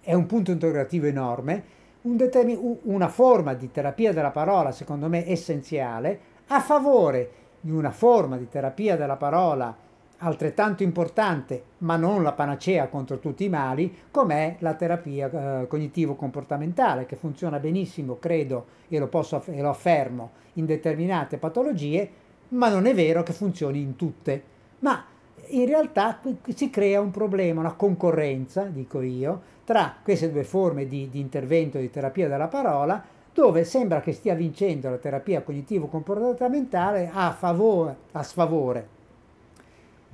è 0.00 0.14
un 0.14 0.26
punto 0.26 0.50
interrogativo 0.50 1.06
enorme, 1.06 1.74
un 2.02 2.16
determin- 2.16 2.78
una 2.82 3.08
forma 3.08 3.54
di 3.54 3.70
terapia 3.70 4.12
della 4.12 4.30
parola, 4.30 4.72
secondo 4.72 5.08
me 5.08 5.28
essenziale, 5.28 6.20
a 6.48 6.60
favore 6.60 7.30
di 7.60 7.70
una 7.70 7.90
forma 7.90 8.36
di 8.36 8.48
terapia 8.48 8.96
della 8.96 9.16
parola 9.16 9.76
altrettanto 10.18 10.82
importante, 10.82 11.62
ma 11.78 11.96
non 11.96 12.22
la 12.22 12.32
panacea 12.32 12.88
contro 12.88 13.18
tutti 13.18 13.44
i 13.44 13.48
mali, 13.48 13.94
com'è 14.10 14.56
la 14.60 14.74
terapia 14.74 15.30
eh, 15.62 15.66
cognitivo-comportamentale, 15.66 17.06
che 17.06 17.16
funziona 17.16 17.58
benissimo, 17.58 18.18
credo, 18.18 18.66
e 18.88 18.98
lo, 18.98 19.08
posso, 19.08 19.42
e 19.46 19.60
lo 19.60 19.68
affermo, 19.68 20.30
in 20.54 20.64
determinate 20.64 21.36
patologie, 21.36 22.08
ma 22.48 22.68
non 22.68 22.86
è 22.86 22.94
vero 22.94 23.22
che 23.22 23.32
funzioni 23.32 23.80
in 23.80 23.96
tutte. 23.96 24.42
Ma 24.78 25.04
in 25.48 25.66
realtà 25.66 26.20
si 26.48 26.70
crea 26.70 27.00
un 27.00 27.10
problema, 27.10 27.60
una 27.60 27.74
concorrenza, 27.74 28.62
dico 28.62 29.02
io, 29.02 29.54
tra 29.64 29.96
queste 30.02 30.30
due 30.30 30.44
forme 30.44 30.86
di, 30.86 31.08
di 31.10 31.20
intervento 31.20 31.78
di 31.78 31.90
terapia 31.90 32.28
della 32.28 32.48
parola, 32.48 33.04
dove 33.34 33.64
sembra 33.64 34.00
che 34.00 34.12
stia 34.12 34.34
vincendo 34.34 34.88
la 34.88 34.96
terapia 34.96 35.42
cognitivo-comportamentale 35.42 37.10
a, 37.12 37.32
favore, 37.32 37.96
a 38.12 38.22
sfavore 38.22 38.94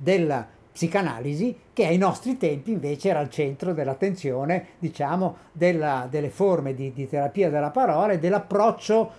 della 0.03 0.45
psicanalisi 0.73 1.55
che 1.71 1.85
ai 1.85 1.97
nostri 1.97 2.37
tempi 2.37 2.71
invece 2.71 3.09
era 3.09 3.19
al 3.19 3.29
centro 3.29 3.73
dell'attenzione, 3.73 4.65
diciamo, 4.79 5.37
della, 5.51 6.07
delle 6.09 6.29
forme 6.29 6.73
di, 6.73 6.91
di, 6.91 7.07
terapia 7.07 7.49
della 7.49 7.69
parola 7.69 8.13
e 8.13 8.19
dell'approccio, 8.19 9.11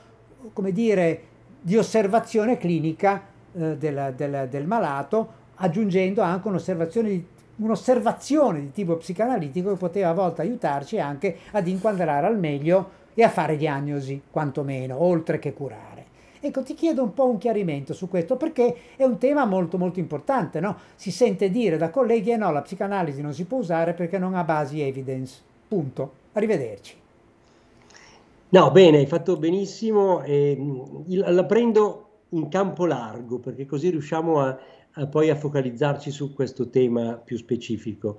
come 0.53 0.73
dire, 0.73 1.23
di 1.61 1.77
osservazione 1.77 2.59
clinica 2.59 3.23
eh, 3.55 3.77
del, 3.77 4.13
del, 4.17 4.49
del, 4.51 4.67
malato, 4.67 5.43
aggiungendo 5.57 6.21
anche 6.21 6.49
un'osservazione 6.49 7.09
di, 7.09 7.25
un'osservazione 7.57 8.61
di 8.61 8.73
tipo 8.73 8.97
psicanalitico 8.97 9.71
che 9.71 9.79
poteva 9.79 10.11
a 10.11 10.15
volte 10.15 10.43
aiutarci 10.43 10.99
anche 10.99 11.39
ad 11.53 11.67
inquadrare 11.69 12.27
al 12.27 12.39
meglio 12.39 13.03
e 13.15 13.23
a 13.23 13.29
fare 13.29 13.57
diagnosi, 13.57 14.21
quantomeno, 14.29 15.01
oltre 15.01 15.39
che 15.39 15.55
curare. 15.55 15.94
Ecco, 16.47 16.63
ti 16.63 16.75
chiedo 16.75 17.03
un 17.03 17.15
po' 17.15 17.27
un 17.27 17.39
chiarimento 17.39 17.95
su 17.95 18.07
questo 18.07 18.37
perché 18.37 18.77
è 18.97 19.05
un 19.05 19.17
tema 19.17 19.47
molto 19.47 19.79
molto 19.79 19.99
importante, 19.99 20.61
no? 20.61 20.77
Si 20.95 21.11
sente 21.11 21.49
dire 21.49 21.79
da 21.79 21.89
colleghi 21.89 22.29
e 22.29 22.33
eh 22.35 22.37
no, 22.37 22.53
la 22.53 22.61
psicanalisi 22.61 23.23
non 23.23 23.33
si 23.33 23.47
può 23.47 23.57
usare 23.57 23.95
perché 23.95 24.19
non 24.19 24.35
ha 24.35 24.45
basi 24.45 24.83
evidence. 24.83 25.41
Punto. 25.67 26.13
Arrivederci. 26.33 26.97
No, 28.51 28.71
bene, 28.71 28.99
hai 28.99 29.07
fatto 29.07 29.39
benissimo. 29.39 30.23
Eh, 30.23 30.55
la 31.07 31.45
prendo 31.47 32.09
in 32.29 32.49
campo 32.49 32.85
largo 32.85 33.39
perché 33.39 33.65
così 33.65 33.89
riusciamo 33.89 34.41
a, 34.41 34.59
a 34.93 35.07
poi 35.07 35.31
a 35.31 35.37
focalizzarci 35.37 36.11
su 36.11 36.35
questo 36.35 36.69
tema 36.69 37.15
più 37.15 37.39
specifico. 37.39 38.19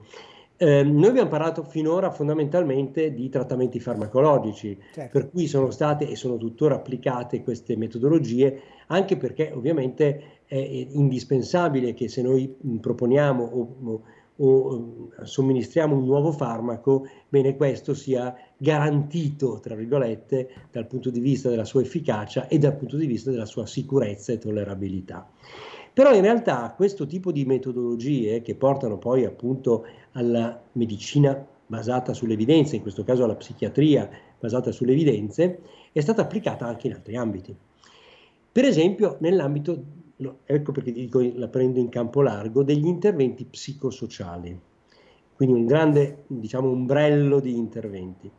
Eh, 0.58 0.84
noi 0.84 1.10
abbiamo 1.10 1.30
parlato 1.30 1.64
finora 1.64 2.12
fondamentalmente 2.12 3.14
di 3.14 3.28
trattamenti 3.28 3.80
farmacologici, 3.80 4.78
certo. 4.94 5.20
per 5.20 5.30
cui 5.30 5.48
sono 5.48 5.70
state 5.70 6.08
e 6.10 6.16
sono 6.16 6.38
tuttora 6.38 6.76
applicate 6.76 7.44
queste 7.44 7.76
metodologie, 7.76 8.62
anche 8.88 9.18
perché 9.18 9.52
ovviamente 9.54 10.42
è 10.46 10.56
indispensabile 10.56 11.94
che 11.94 12.08
se 12.08 12.22
noi 12.22 12.56
proponiamo 12.80 13.44
o, 13.44 13.76
o, 13.84 14.02
o 14.38 15.10
somministriamo 15.24 15.96
un 15.96 16.06
nuovo 16.06 16.32
farmaco, 16.32 17.06
bene 17.28 17.58
questo 17.58 17.94
sia 17.94 18.34
garantito, 18.56 19.60
tra 19.60 19.76
virgolette, 19.76 20.50
dal 20.72 20.88
punto 20.88 21.10
di 21.10 21.20
vista 21.20 21.50
della 21.50 21.66
sua 21.66 21.82
efficacia 21.82 22.48
e 22.48 22.60
dal 22.60 22.78
punto 22.78 22.96
di 22.96 23.08
vista 23.08 23.30
della 23.30 23.46
sua 23.46 23.66
sicurezza 23.66 24.32
e 24.32 24.38
tollerabilità. 24.38 25.28
Però 25.96 26.14
in 26.14 26.24
realtà 26.24 26.74
questo 26.76 27.08
tipo 27.08 27.32
di 27.32 27.46
metodologie 27.46 28.42
che 28.42 28.56
portano 28.56 28.98
poi 28.98 29.24
appunto 29.24 29.86
alla 30.12 30.62
medicina 30.74 31.48
basata 31.66 32.14
sulle 32.14 32.34
evidenze, 32.34 32.76
in 32.76 32.82
questo 32.82 33.06
caso 33.06 33.24
alla 33.24 33.36
psichiatria 33.36 34.10
basata 34.38 34.74
sulle 34.74 34.92
evidenze, 34.92 35.62
è 35.94 36.02
stata 36.02 36.24
applicata 36.24 36.66
anche 36.68 36.88
in 36.88 36.94
altri 36.96 37.16
ambiti. 37.16 37.56
Per 38.52 38.66
esempio 38.66 39.16
nell'ambito, 39.22 39.84
ecco 40.44 40.74
perché 40.74 40.92
dico 40.92 41.22
la 41.34 41.48
prendo 41.48 41.80
in 41.80 41.88
campo 41.88 42.22
largo, 42.22 42.64
degli 42.64 42.88
interventi 42.88 43.46
psicosociali, 43.46 44.60
quindi 45.34 45.56
un 45.56 45.66
grande 45.66 46.24
diciamo, 46.28 46.68
ombrello 46.68 47.40
di 47.40 47.56
interventi. 47.56 48.30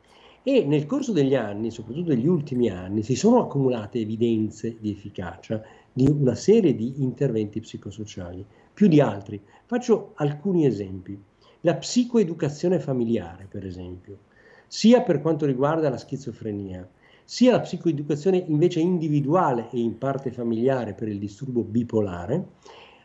E 0.42 0.62
nel 0.66 0.84
corso 0.84 1.12
degli 1.12 1.34
anni, 1.34 1.70
soprattutto 1.70 2.10
negli 2.10 2.28
ultimi 2.28 2.68
anni, 2.68 3.02
si 3.02 3.16
sono 3.16 3.40
accumulate 3.40 3.98
evidenze 3.98 4.76
di 4.78 4.90
efficacia 4.90 5.62
di 5.96 6.06
una 6.10 6.34
serie 6.34 6.74
di 6.74 7.02
interventi 7.02 7.58
psicosociali, 7.60 8.44
più 8.74 8.86
di 8.86 9.00
altri. 9.00 9.40
Faccio 9.64 10.12
alcuni 10.16 10.66
esempi. 10.66 11.18
La 11.62 11.74
psicoeducazione 11.76 12.78
familiare, 12.78 13.46
per 13.48 13.64
esempio, 13.64 14.18
sia 14.66 15.00
per 15.00 15.22
quanto 15.22 15.46
riguarda 15.46 15.88
la 15.88 15.96
schizofrenia, 15.96 16.86
sia 17.24 17.52
la 17.52 17.60
psicoeducazione 17.60 18.44
invece 18.46 18.80
individuale 18.80 19.70
e 19.72 19.78
in 19.78 19.96
parte 19.96 20.30
familiare 20.30 20.92
per 20.92 21.08
il 21.08 21.18
disturbo 21.18 21.62
bipolare, 21.62 22.44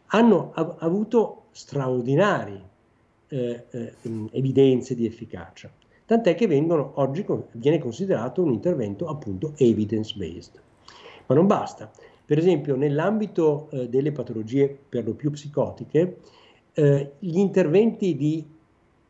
hanno 0.07 0.51
av- 0.53 0.75
avuto 0.79 1.43
straordinarie 1.51 2.61
eh, 3.29 3.67
eh, 3.71 3.93
evidenze 4.31 4.95
di 4.95 5.05
efficacia. 5.05 5.71
tant'è 6.05 6.35
che 6.35 6.45
vengono, 6.45 6.91
oggi 6.95 7.25
viene 7.53 7.79
considerato 7.79 8.43
un 8.43 8.51
intervento 8.51 9.07
appunto 9.07 9.53
evidence-based. 9.55 10.61
Ma 11.27 11.35
non 11.35 11.47
basta. 11.47 11.89
Per 12.31 12.39
esempio, 12.39 12.77
nell'ambito 12.77 13.67
eh, 13.71 13.89
delle 13.89 14.13
patologie 14.13 14.73
per 14.87 15.03
lo 15.03 15.15
più 15.15 15.31
psicotiche, 15.31 16.19
eh, 16.71 17.11
gli 17.19 17.37
interventi 17.37 18.15
di 18.15 18.47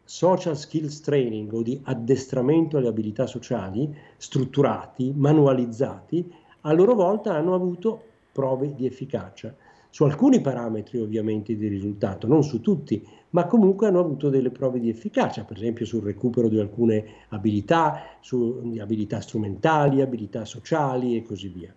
social 0.04 0.58
skills 0.58 1.01
training 1.01 1.54
o 1.54 1.62
di 1.62 1.80
addestramento 1.84 2.78
alle 2.78 2.88
abilità 2.88 3.28
sociali, 3.28 3.96
strutturati, 4.18 5.13
manualizzati, 5.16 6.34
a 6.62 6.74
loro 6.74 6.96
volta 6.96 7.36
hanno 7.36 7.54
avuto 7.54 8.01
prove 8.32 8.74
di 8.74 8.88
efficacia. 8.88 9.56
Su 9.92 10.04
alcuni 10.04 10.42
parametri 10.42 11.00
ovviamente 11.00 11.56
di 11.56 11.68
risultato, 11.68 12.25
non 12.25 12.44
su 12.44 12.60
tutti, 12.60 13.08
ma 13.30 13.46
comunque 13.46 13.86
hanno 13.86 14.00
avuto 14.00 14.30
delle 14.30 14.50
prove 14.50 14.80
di 14.80 14.90
efficacia, 14.90 15.44
per 15.44 15.58
esempio 15.58 15.86
sul 15.86 16.01
recupero 16.01 16.48
di 16.48 16.58
alcune 16.58 17.06
abilità, 17.30 18.18
su 18.20 18.74
abilità 18.80 19.22
strumentali, 19.22 20.01
abilità 20.01 20.44
sociali 20.44 21.16
e 21.16 21.22
così 21.22 21.50
via. 21.50 21.72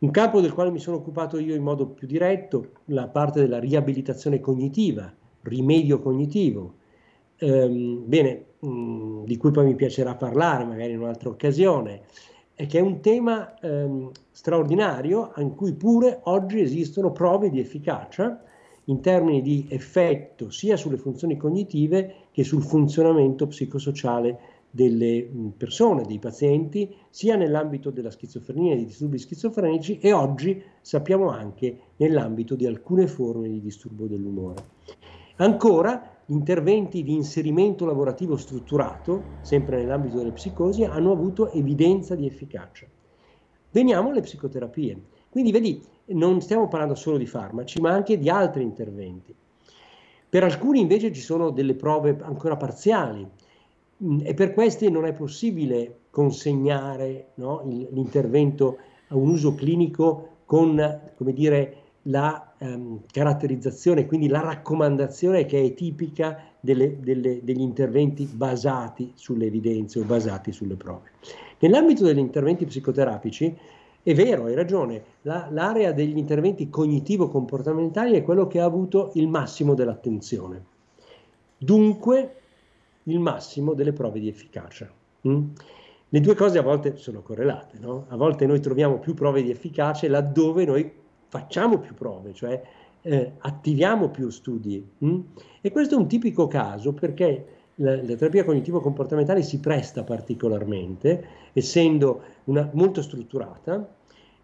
Un 0.00 0.10
campo 0.12 0.40
del 0.40 0.54
quale 0.54 0.70
mi 0.70 0.78
sono 0.78 0.96
occupato 0.96 1.38
io 1.38 1.54
in 1.54 1.62
modo 1.62 1.86
più 1.86 2.06
diretto, 2.06 2.70
la 2.86 3.08
parte 3.08 3.40
della 3.40 3.58
riabilitazione 3.58 4.40
cognitiva, 4.40 5.12
rimedio 5.42 6.00
cognitivo. 6.00 6.74
Ehm, 7.36 8.04
bene, 8.06 8.44
mh, 8.60 8.68
mm, 8.68 9.24
di 9.24 9.36
cui 9.36 9.50
poi 9.50 9.66
mi 9.66 9.74
piacerà 9.74 10.14
parlare 10.14 10.64
magari 10.64 10.92
in 10.92 11.00
un'altra 11.00 11.28
occasione, 11.28 12.04
è 12.54 12.66
che 12.66 12.78
è 12.78 12.80
un 12.80 13.00
tema 13.00 13.58
ehm, 13.60 14.10
straordinario 14.30 15.32
in 15.36 15.54
cui 15.54 15.74
pure 15.74 16.20
oggi 16.24 16.60
esistono 16.60 17.12
prove 17.12 17.50
di 17.50 17.60
efficacia 17.60 18.42
in 18.84 19.02
termini 19.02 19.42
di 19.42 19.66
effetto 19.68 20.48
sia 20.48 20.78
sulle 20.78 20.96
funzioni 20.96 21.36
cognitive 21.36 22.28
che 22.32 22.42
sul 22.42 22.62
funzionamento 22.62 23.46
psicosociale 23.46 24.38
delle 24.70 25.28
persone, 25.56 26.04
dei 26.04 26.18
pazienti, 26.18 26.94
sia 27.10 27.36
nell'ambito 27.36 27.90
della 27.90 28.10
schizofrenia, 28.10 28.76
dei 28.76 28.84
disturbi 28.84 29.18
schizofrenici 29.18 29.98
e 29.98 30.12
oggi 30.12 30.62
sappiamo 30.80 31.30
anche 31.30 31.78
nell'ambito 31.96 32.54
di 32.54 32.66
alcune 32.66 33.06
forme 33.08 33.48
di 33.48 33.60
disturbo 33.60 34.06
dell'umore. 34.06 34.62
Ancora, 35.36 36.18
interventi 36.26 37.02
di 37.02 37.14
inserimento 37.14 37.84
lavorativo 37.84 38.36
strutturato, 38.36 39.22
sempre 39.40 39.78
nell'ambito 39.78 40.18
delle 40.18 40.32
psicosi, 40.32 40.84
hanno 40.84 41.12
avuto 41.12 41.50
evidenza 41.50 42.14
di 42.14 42.26
efficacia. 42.26 42.86
Veniamo 43.72 44.10
alle 44.10 44.20
psicoterapie. 44.20 45.00
Quindi 45.30 45.50
vedi, 45.50 45.82
non 46.06 46.40
stiamo 46.40 46.68
parlando 46.68 46.94
solo 46.94 47.16
di 47.16 47.26
farmaci, 47.26 47.80
ma 47.80 47.90
anche 47.90 48.18
di 48.18 48.28
altri 48.28 48.62
interventi. 48.62 49.34
Per 50.28 50.44
alcuni 50.44 50.80
invece 50.80 51.12
ci 51.12 51.20
sono 51.20 51.50
delle 51.50 51.74
prove 51.74 52.16
ancora 52.20 52.56
parziali 52.56 53.28
e 54.22 54.34
per 54.34 54.54
questi 54.54 54.90
non 54.90 55.04
è 55.04 55.12
possibile 55.12 55.98
consegnare 56.10 57.32
no, 57.34 57.62
l'intervento 57.64 58.78
a 59.08 59.16
un 59.16 59.28
uso 59.28 59.54
clinico 59.54 60.28
con, 60.46 61.12
come 61.16 61.32
dire, 61.32 61.76
la 62.04 62.54
ehm, 62.58 63.02
caratterizzazione, 63.12 64.06
quindi 64.06 64.28
la 64.28 64.40
raccomandazione 64.40 65.44
che 65.44 65.62
è 65.62 65.74
tipica 65.74 66.38
delle, 66.58 66.98
delle, 67.00 67.40
degli 67.42 67.60
interventi 67.60 68.24
basati 68.24 69.12
sulle 69.14 69.46
evidenze 69.46 70.00
o 70.00 70.04
basati 70.04 70.50
sulle 70.50 70.76
prove. 70.76 71.10
Nell'ambito 71.58 72.04
degli 72.04 72.18
interventi 72.18 72.64
psicoterapici, 72.64 73.54
è 74.02 74.14
vero, 74.14 74.46
hai 74.46 74.54
ragione, 74.54 75.02
la, 75.22 75.48
l'area 75.50 75.92
degli 75.92 76.16
interventi 76.16 76.70
cognitivo-comportamentali 76.70 78.16
è 78.16 78.22
quello 78.22 78.46
che 78.46 78.60
ha 78.60 78.64
avuto 78.64 79.10
il 79.14 79.28
massimo 79.28 79.74
dell'attenzione, 79.74 80.64
dunque 81.58 82.39
il 83.04 83.18
massimo 83.18 83.74
delle 83.74 83.92
prove 83.92 84.20
di 84.20 84.28
efficacia. 84.28 84.90
Mm? 85.26 85.48
Le 86.08 86.20
due 86.20 86.34
cose 86.34 86.58
a 86.58 86.62
volte 86.62 86.96
sono 86.96 87.22
correlate, 87.22 87.78
no? 87.78 88.06
a 88.08 88.16
volte 88.16 88.46
noi 88.46 88.60
troviamo 88.60 88.98
più 88.98 89.14
prove 89.14 89.42
di 89.42 89.50
efficacia 89.50 90.08
laddove 90.08 90.64
noi 90.64 90.90
facciamo 91.28 91.78
più 91.78 91.94
prove, 91.94 92.34
cioè 92.34 92.60
eh, 93.02 93.32
attiviamo 93.38 94.08
più 94.08 94.28
studi. 94.30 94.84
Hm? 94.98 95.20
E 95.60 95.70
questo 95.70 95.94
è 95.94 95.98
un 95.98 96.08
tipico 96.08 96.48
caso 96.48 96.92
perché 96.92 97.46
la, 97.76 97.94
la 97.96 98.14
terapia 98.14 98.44
cognitivo-comportamentale 98.44 99.42
si 99.42 99.60
presta 99.60 100.02
particolarmente, 100.02 101.24
essendo 101.52 102.22
una, 102.44 102.68
molto 102.72 103.02
strutturata, 103.02 103.96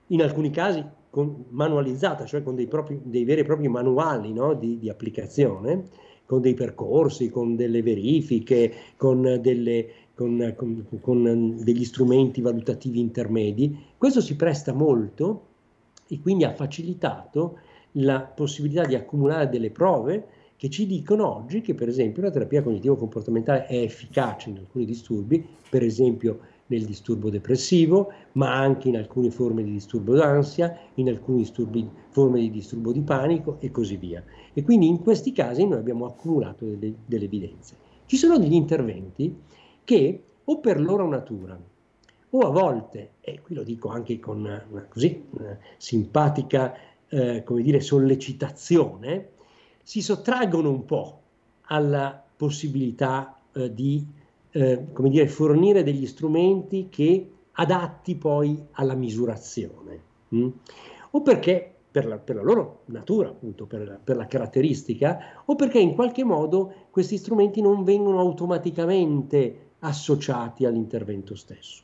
in 0.09 0.23
alcuni 0.23 0.51
casi 0.51 0.85
con, 1.11 1.47
manualizzata, 1.49 2.25
cioè 2.25 2.43
con 2.43 2.55
dei, 2.55 2.67
propri, 2.67 3.01
dei, 3.03 3.25
veri 3.25 3.41
e 3.41 3.45
propri 3.45 3.69
manuali 3.69 4.33
no? 4.33 4.55
di, 4.55 4.79
di 4.79 4.89
applicazione, 4.89 5.85
con 6.27 6.41
dei 6.41 6.55
percorsi, 6.55 7.31
con 7.31 7.57
delle 7.57 7.83
verifiche, 7.83 8.73
con, 8.97 9.39
delle, 9.41 9.89
con, 10.15 10.55
con, 10.57 10.87
con, 11.01 11.57
degli 11.63 11.85
strumenti 11.85 12.41
valutativi 12.41 13.01
intermedi. 13.01 13.79
Questo 13.97 14.21
si 14.21 14.37
presta 14.37 14.73
molto 14.73 15.47
e 16.09 16.21
quindi 16.21 16.45
ha 16.45 16.53
facilitato 16.53 17.59
la 17.93 18.21
possibilità 18.21 18.85
di 18.85 18.95
accumulare 18.95 19.49
delle 19.49 19.71
prove 19.71 20.27
che 20.57 20.71
ci 20.71 20.87
dicono 20.87 21.35
oggi 21.35 21.61
che 21.61 21.75
per 21.75 21.89
esempio 21.89 22.23
la 22.23 22.31
terapia 22.31 22.63
cognitivo-comportamentale 22.63 23.67
è 23.67 23.77
efficace 23.77 24.51
in 24.51 24.59
alcuni 24.59 24.85
disturbi, 24.85 25.45
per 25.69 25.83
esempio 25.83 26.41
nel 26.69 26.85
disturbo 26.85 27.31
depressivo, 27.31 28.13
ma 28.33 28.55
anche 28.55 28.89
in 28.89 28.97
alcune 28.97 29.31
forme 29.31 29.63
di 29.63 29.73
disturbo 29.73 30.15
d'ansia, 30.15 30.77
in 30.95 31.09
alcune 31.09 31.39
disturbi, 31.39 31.89
forme 32.11 32.41
di 32.41 32.51
disturbo 32.51 32.93
di 32.93 33.03
panico 33.03 33.57
e 33.61 33.71
così 33.71 33.97
via. 33.97 34.23
E 34.53 34.63
quindi 34.63 34.87
in 34.89 35.01
questi 35.01 35.33
casi 35.33 35.67
noi 35.67 35.79
abbiamo 35.79 36.07
accumulato 36.07 36.65
delle, 36.65 36.95
delle 37.05 37.25
evidenze. 37.25 37.77
Ci 38.07 38.17
sono 38.17 38.39
degli 38.39 38.55
interventi 38.55 39.35
che 39.85 40.23
o 40.45 40.59
per 40.61 40.81
loro 40.81 41.09
natura 41.09 41.59
o 42.31 42.39
a 42.41 42.51
volte, 42.51 43.13
e 43.21 43.41
qui 43.41 43.55
lo 43.55 43.63
dico 43.63 43.89
anche 43.89 44.19
con 44.19 44.41
una 44.41 44.87
così 44.89 45.25
una 45.31 45.57
simpatica 45.77 46.75
eh, 47.09 47.43
come 47.45 47.63
dire, 47.63 47.81
sollecitazione, 47.81 49.31
si 49.83 50.03
sottraggono 50.03 50.71
un 50.71 50.85
po' 50.85 51.21
alla 51.69 52.23
possibilità 52.37 53.41
eh, 53.53 53.73
di 53.73 54.05
eh, 54.57 54.87
come 54.95 55.11
dire, 55.11 55.29
fornire 55.29 55.83
degli 55.83 56.07
strumenti 56.07 56.89
che 56.89 57.31
adatti 57.53 58.17
poi 58.17 58.67
alla 58.73 58.95
misurazione. 58.95 60.01
Mh? 60.29 60.49
O 61.11 61.21
perché 61.21 61.75
per 61.91 62.07
la, 62.07 62.17
per 62.17 62.37
la, 62.37 62.43
loro 62.43 62.81
natura, 62.87 63.29
appunto, 63.29 63.67
per 63.67 63.87
la, 63.87 63.99
per 64.03 64.17
la, 64.17 64.27
caratteristica, 64.27 65.43
o 65.45 65.57
perché 65.57 65.79
in 65.79 65.95
qualche 65.95 66.25
modo 66.25 66.73
questi 66.91 67.19
strumenti 67.19 67.61
non 67.61 67.85
vengono 67.85 68.19
automaticamente 68.19 69.73
associati 69.81 70.65
all'intervento 70.65 71.35
stesso. 71.35 71.83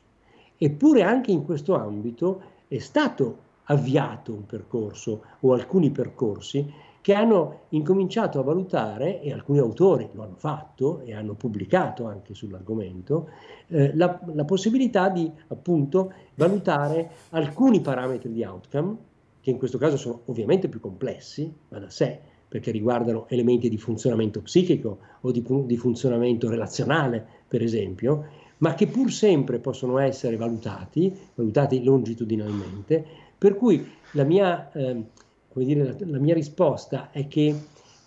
Eppure 0.57 1.03
anche 1.03 1.31
in 1.31 1.45
questo 1.45 1.75
ambito 1.75 2.41
è 2.67 2.79
stato 2.79 3.51
avviato 3.65 4.33
un 4.33 4.47
percorso 4.47 5.21
o 5.41 5.53
alcuni 5.53 5.91
percorsi 5.91 6.73
che 7.03 7.13
hanno 7.13 7.63
incominciato 7.69 8.39
a 8.39 8.43
valutare, 8.43 9.21
e 9.21 9.33
alcuni 9.33 9.59
autori 9.59 10.07
lo 10.13 10.23
hanno 10.23 10.37
fatto 10.37 11.01
e 11.01 11.13
hanno 11.13 11.33
pubblicato 11.33 12.05
anche 12.05 12.33
sull'argomento, 12.33 13.27
eh, 13.67 13.93
la, 13.93 14.21
la, 14.33 14.45
possibilità 14.45 15.09
di 15.09 15.29
appunto 15.49 16.13
valutare 16.35 17.11
alcuni 17.31 17.81
parametri 17.81 18.31
di 18.31 18.45
outcome, 18.45 18.95
che 19.41 19.49
in 19.49 19.57
questo 19.57 19.77
caso 19.77 19.97
sono 19.97 20.21
ovviamente 20.27 20.69
più 20.69 20.79
complessi, 20.79 21.53
va 21.67 21.79
da 21.79 21.89
sé, 21.89 22.17
perché 22.47 22.71
riguardano 22.71 23.25
elementi 23.27 23.67
di 23.67 23.77
funzionamento 23.77 24.39
psichico 24.39 24.99
o 25.19 25.31
di, 25.31 25.43
di 25.65 25.75
funzionamento 25.75 26.49
relazionale, 26.49 27.21
per 27.49 27.61
esempio, 27.61 28.27
ma 28.59 28.75
che 28.75 28.87
pur 28.87 29.11
sempre 29.11 29.59
possono 29.59 29.97
essere 29.97 30.37
valutati, 30.37 31.13
valutati 31.35 31.83
longitudinalmente, 31.83 33.05
per 33.37 33.57
cui 33.57 33.85
la 34.11 34.23
mia, 34.23 34.71
eh, 34.71 35.03
dire, 35.61 35.83
la, 35.83 35.95
la 35.99 36.19
mia 36.19 36.33
risposta 36.33 37.11
è 37.11 37.27
che 37.27 37.55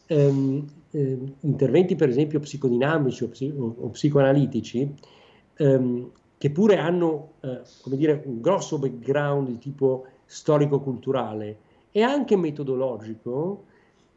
ehm, 0.07 0.65
eh, 0.91 1.19
interventi 1.41 1.95
per 1.95 2.09
esempio 2.09 2.41
psicodinamici 2.41 3.25
o, 3.25 3.29
psi, 3.29 3.53
o, 3.57 3.75
o 3.79 3.89
psicoanalitici, 3.91 4.95
ehm, 5.57 6.11
che 6.39 6.51
pure 6.51 6.77
hanno 6.79 7.33
eh, 7.41 7.61
come 7.83 7.97
dire, 7.97 8.23
un 8.27 8.41
grosso 8.41 8.79
background 8.79 9.49
di 9.49 9.59
tipo 9.59 10.07
storico-culturale 10.27 11.59
e 11.91 12.03
anche 12.03 12.37
metodologico, 12.37 13.65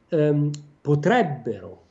ehm, 0.10 0.50
potrebbero, 0.82 1.84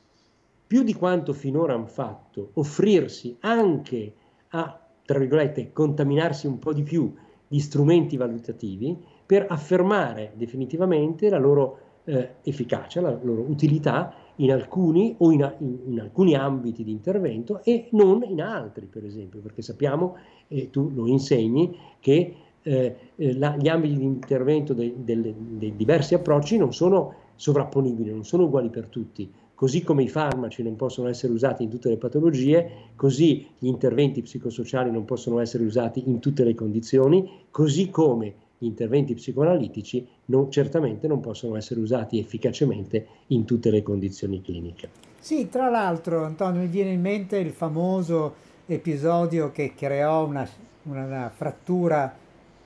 più 0.67 0.83
di 0.83 0.93
quanto 0.93 1.33
finora 1.33 1.73
hanno 1.73 1.87
fatto, 1.87 2.51
offrirsi 2.53 3.35
anche 3.39 4.13
a, 4.49 4.79
tra 5.03 5.17
virgolette, 5.17 5.71
contaminarsi 5.73 6.45
un 6.45 6.59
po' 6.59 6.73
di 6.73 6.83
più 6.83 7.11
di 7.47 7.59
strumenti 7.59 8.17
valutativi 8.17 8.95
per 9.29 9.45
affermare 9.47 10.31
definitivamente 10.33 11.29
la 11.29 11.37
loro 11.37 11.77
eh, 12.05 12.37
efficacia, 12.41 12.99
la 12.99 13.15
loro 13.21 13.41
utilità 13.41 14.11
in 14.37 14.51
alcuni 14.51 15.13
o 15.19 15.29
in, 15.29 15.55
in, 15.59 15.77
in, 15.85 15.99
alcuni 15.99 16.33
ambiti 16.33 16.83
di 16.83 16.89
intervento 16.89 17.61
e 17.63 17.89
non 17.91 18.23
in 18.27 18.41
altri, 18.41 18.87
per 18.87 19.05
esempio, 19.05 19.39
perché 19.39 19.61
sappiamo, 19.61 20.15
e 20.47 20.71
tu 20.71 20.89
lo 20.95 21.05
insegni, 21.05 21.77
che 21.99 22.33
eh, 22.63 22.95
eh 23.15 23.37
la, 23.37 23.55
gli 23.55 23.67
ambiti 23.67 23.97
di 23.97 24.03
intervento 24.03 24.73
dei 24.73 25.73
diversi 25.75 26.15
approcci 26.15 26.57
non 26.57 26.73
sono 26.73 27.13
sovrapponibili, 27.35 28.09
non 28.09 28.25
sono 28.25 28.45
uguali 28.45 28.71
per 28.71 28.87
tutti, 28.87 29.31
così 29.53 29.83
come 29.83 30.01
i 30.01 30.09
farmaci 30.09 30.63
non 30.63 30.75
possono 30.75 31.07
essere 31.07 31.33
usati 31.33 31.61
in 31.61 31.69
tutte 31.69 31.89
le 31.89 31.97
patologie, 31.97 32.71
così 32.95 33.45
gli 33.59 33.67
interventi 33.67 34.23
psicosociali 34.23 34.89
non 34.89 35.05
possono 35.05 35.39
essere 35.39 35.63
usati 35.65 36.01
in 36.09 36.17
tutte 36.17 36.43
le 36.43 36.55
condizioni, 36.55 37.29
così 37.51 37.91
come 37.91 38.47
gli 38.59 38.65
interventi 38.65 39.13
psicoanalitici 39.13 40.05
non, 40.25 40.51
certamente 40.51 41.07
non 41.07 41.21
possono 41.21 41.55
essere 41.55 41.79
usati 41.79 42.19
efficacemente 42.19 43.07
in 43.27 43.45
tutte 43.45 43.71
le 43.71 43.81
condizioni 43.81 44.41
cliniche. 44.41 44.89
Sì, 45.17 45.49
tra 45.49 45.69
l'altro, 45.69 46.25
Antonio, 46.25 46.61
mi 46.61 46.67
viene 46.67 46.91
in 46.91 47.01
mente 47.01 47.37
il 47.37 47.51
famoso 47.51 48.35
episodio 48.65 49.51
che 49.51 49.73
creò 49.75 50.25
una, 50.25 50.47
una, 50.83 51.05
una 51.05 51.31
frattura 51.33 52.13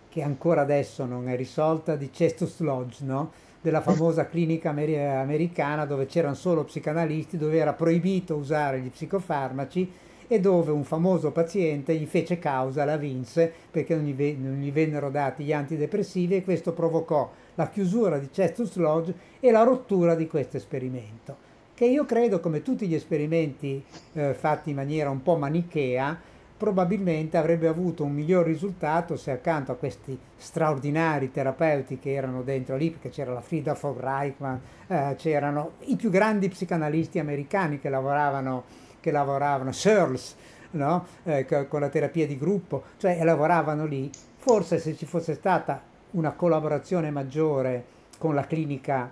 che 0.10 0.21
ancora 0.21 0.62
adesso 0.62 1.06
non 1.06 1.29
è 1.29 1.36
risolta 1.36 1.95
di 1.95 2.10
Cestus 2.12 2.60
Lodge, 2.60 3.03
no? 3.03 3.32
della 3.62 3.82
famosa 3.82 4.25
clinica 4.29 4.69
amer- 4.69 5.21
americana 5.21 5.86
dove 5.86 6.08
c'erano 6.08 6.36
solo 6.36 6.63
psicanalisti, 6.63 7.38
dove 7.38 7.58
era 7.58 7.73
proibito 7.73 8.36
usare 8.36 8.79
gli 8.79 8.89
psicofarmaci 8.89 9.91
e 10.27 10.39
dove 10.39 10.71
un 10.71 10.83
famoso 10.83 11.31
paziente 11.31 11.95
gli 11.95 12.05
fece 12.05 12.39
causa, 12.39 12.86
la 12.86 12.97
vinse 12.97 13.51
perché 13.69 13.95
non 13.95 14.05
gli, 14.05 14.13
ve- 14.13 14.36
non 14.39 14.59
gli 14.59 14.71
vennero 14.71 15.09
dati 15.09 15.43
gli 15.43 15.53
antidepressivi 15.53 16.36
e 16.36 16.43
questo 16.43 16.73
provocò 16.73 17.31
la 17.55 17.69
chiusura 17.69 18.17
di 18.17 18.29
Cestus 18.31 18.75
Lodge 18.77 19.13
e 19.39 19.51
la 19.51 19.63
rottura 19.63 20.15
di 20.15 20.27
questo 20.27 20.57
esperimento, 20.57 21.36
che 21.73 21.86
io 21.86 22.05
credo 22.05 22.39
come 22.39 22.62
tutti 22.62 22.88
gli 22.88 22.95
esperimenti 22.95 23.83
eh, 24.13 24.33
fatti 24.33 24.71
in 24.71 24.75
maniera 24.75 25.09
un 25.09 25.21
po' 25.21 25.36
manichea, 25.38 26.31
probabilmente 26.63 27.36
avrebbe 27.36 27.67
avuto 27.67 28.05
un 28.05 28.13
miglior 28.13 28.45
risultato 28.45 29.17
se 29.17 29.31
accanto 29.31 29.73
a 29.73 29.75
questi 29.75 30.17
straordinari 30.38 31.29
terapeuti 31.29 31.99
che 31.99 32.13
erano 32.13 32.41
dentro 32.41 32.77
lì, 32.77 32.89
perché 32.89 33.09
c'era 33.09 33.33
la 33.33 33.41
Frida 33.41 33.73
von 33.73 33.99
Reichmann, 33.99 34.55
eh, 34.88 35.15
c'erano 35.17 35.71
i 35.88 35.97
più 35.97 36.09
grandi 36.09 36.47
psicanalisti 36.47 37.19
americani 37.19 37.79
che 37.79 37.89
lavoravano, 37.89 38.63
che 39.03 39.11
lavoravano 39.11 39.73
Searles, 39.73 40.33
no? 40.71 41.05
eh, 41.23 41.45
con 41.67 41.81
la 41.81 41.89
terapia 41.89 42.25
di 42.25 42.37
gruppo, 42.37 42.83
cioè 42.95 43.21
lavoravano 43.21 43.85
lì. 43.85 44.09
Forse 44.37 44.79
se 44.79 44.95
ci 44.95 45.05
fosse 45.05 45.33
stata 45.33 45.81
una 46.11 46.31
collaborazione 46.31 47.11
maggiore 47.11 47.83
con 48.17 48.33
la 48.33 48.45
clinica, 48.45 49.11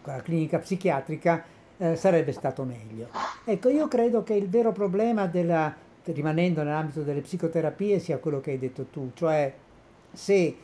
con 0.00 0.14
la 0.14 0.22
clinica 0.22 0.58
psichiatrica, 0.58 1.44
eh, 1.76 1.96
sarebbe 1.96 2.32
stato 2.32 2.62
meglio. 2.64 3.08
Ecco, 3.44 3.68
io 3.68 3.88
credo 3.88 4.22
che 4.22 4.32
il 4.32 4.48
vero 4.48 4.72
problema 4.72 5.26
della 5.26 5.82
rimanendo 6.12 6.62
nell'ambito 6.62 7.02
delle 7.02 7.20
psicoterapie, 7.20 7.98
sia 7.98 8.18
quello 8.18 8.40
che 8.40 8.52
hai 8.52 8.58
detto 8.58 8.84
tu, 8.84 9.10
cioè 9.14 9.52
se 10.12 10.56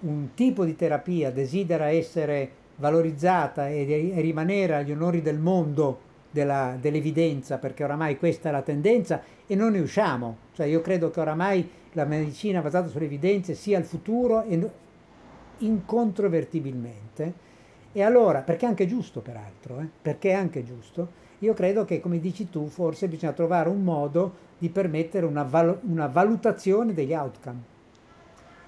un 0.00 0.34
tipo 0.34 0.64
di 0.64 0.76
terapia 0.76 1.30
desidera 1.30 1.88
essere 1.88 2.58
valorizzata 2.76 3.68
e, 3.68 4.12
rimanere 4.16 4.76
agli 4.76 4.92
onori 4.92 5.20
del 5.20 5.38
mondo 5.38 6.08
della, 6.30 6.76
dell'evidenza, 6.80 7.58
perché 7.58 7.84
oramai 7.84 8.16
questa 8.18 8.48
è 8.48 8.52
la 8.52 8.62
tendenza 8.62 9.22
e 9.46 9.54
non 9.54 9.72
ne 9.72 9.80
usciamo. 9.80 10.36
Cioè 10.52 10.66
io 10.66 10.80
credo 10.80 11.10
che 11.10 11.20
oramai 11.20 11.68
la 11.92 12.04
medicina 12.04 12.60
basata 12.60 12.88
sulle 12.88 13.06
evidenze 13.06 13.54
sia 13.54 13.78
il 13.78 13.84
futuro 13.84 14.42
e 14.44 14.70
incontrovertibilmente. 15.58 17.48
E 17.92 18.02
allora, 18.02 18.40
perché 18.40 18.66
è 18.66 18.68
anche 18.68 18.86
giusto 18.86 19.20
peraltro, 19.20 19.80
eh? 19.80 19.88
perché 20.00 20.30
è 20.30 20.34
anche 20.34 20.64
giusto, 20.64 21.18
io 21.40 21.54
credo 21.54 21.84
che, 21.84 22.00
come 22.00 22.20
dici 22.20 22.48
tu, 22.50 22.68
forse 22.68 23.08
bisogna 23.08 23.32
trovare 23.32 23.68
un 23.68 23.82
modo 23.82 24.48
di 24.58 24.68
permettere 24.68 25.26
una, 25.26 25.42
val- 25.42 25.80
una 25.82 26.06
valutazione 26.06 26.92
degli 26.92 27.14
outcome. 27.14 27.68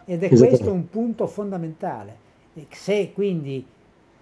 Ed 0.05 0.25
è 0.25 0.29
questo 0.29 0.73
un 0.73 0.89
punto 0.89 1.27
fondamentale. 1.27 2.17
Se 2.71 3.13
quindi 3.13 3.65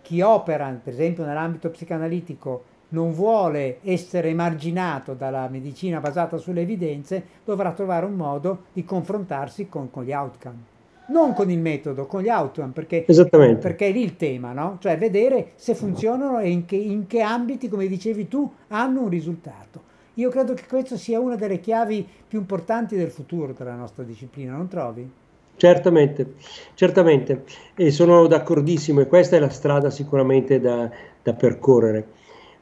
chi 0.02 0.20
opera, 0.20 0.68
per 0.82 0.92
esempio 0.92 1.24
nell'ambito 1.24 1.70
psicanalitico, 1.70 2.64
non 2.90 3.12
vuole 3.12 3.78
essere 3.82 4.28
emarginato 4.28 5.14
dalla 5.14 5.48
medicina 5.48 6.00
basata 6.00 6.36
sulle 6.36 6.62
evidenze, 6.62 7.22
dovrà 7.44 7.72
trovare 7.72 8.06
un 8.06 8.14
modo 8.14 8.64
di 8.72 8.84
confrontarsi 8.84 9.68
con, 9.68 9.90
con 9.90 10.04
gli 10.04 10.12
outcome 10.12 10.70
non 11.10 11.34
con 11.34 11.50
il 11.50 11.58
metodo, 11.58 12.06
con 12.06 12.22
gli 12.22 12.28
outcome, 12.28 12.70
perché, 12.72 13.04
perché 13.04 13.88
è 13.88 13.92
lì 13.92 14.02
il 14.02 14.16
tema, 14.16 14.52
no? 14.52 14.78
Cioè 14.80 14.96
vedere 14.96 15.52
se 15.56 15.74
funzionano 15.74 16.38
e 16.38 16.50
in 16.50 16.64
che, 16.64 16.76
in 16.76 17.06
che 17.06 17.20
ambiti, 17.20 17.68
come 17.68 17.86
dicevi 17.86 18.28
tu, 18.28 18.50
hanno 18.68 19.02
un 19.02 19.08
risultato. 19.08 19.88
Io 20.14 20.28
credo 20.28 20.54
che 20.54 20.64
questa 20.68 20.96
sia 20.96 21.20
una 21.20 21.36
delle 21.36 21.60
chiavi 21.60 22.06
più 22.26 22.38
importanti 22.38 22.96
del 22.96 23.10
futuro 23.10 23.52
della 23.56 23.74
nostra 23.74 24.04
disciplina, 24.04 24.54
non 24.54 24.68
trovi? 24.68 25.08
Certamente, 25.56 26.34
certamente, 26.74 27.44
e 27.74 27.90
sono 27.90 28.26
d'accordissimo 28.26 29.00
e 29.00 29.06
questa 29.06 29.36
è 29.36 29.38
la 29.38 29.50
strada 29.50 29.90
sicuramente 29.90 30.58
da, 30.58 30.90
da 31.22 31.34
percorrere. 31.34 32.18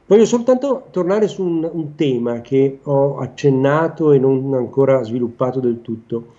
Voglio 0.09 0.25
soltanto 0.25 0.87
tornare 0.89 1.27
su 1.27 1.43
un, 1.43 1.69
un, 1.71 1.93
tema 1.93 2.41
che 2.41 2.79
ho 2.81 3.19
accennato 3.19 4.11
e 4.11 4.17
non 4.17 4.55
ancora 4.55 5.03
sviluppato 5.03 5.59
del 5.59 5.81
tutto, 5.81 6.33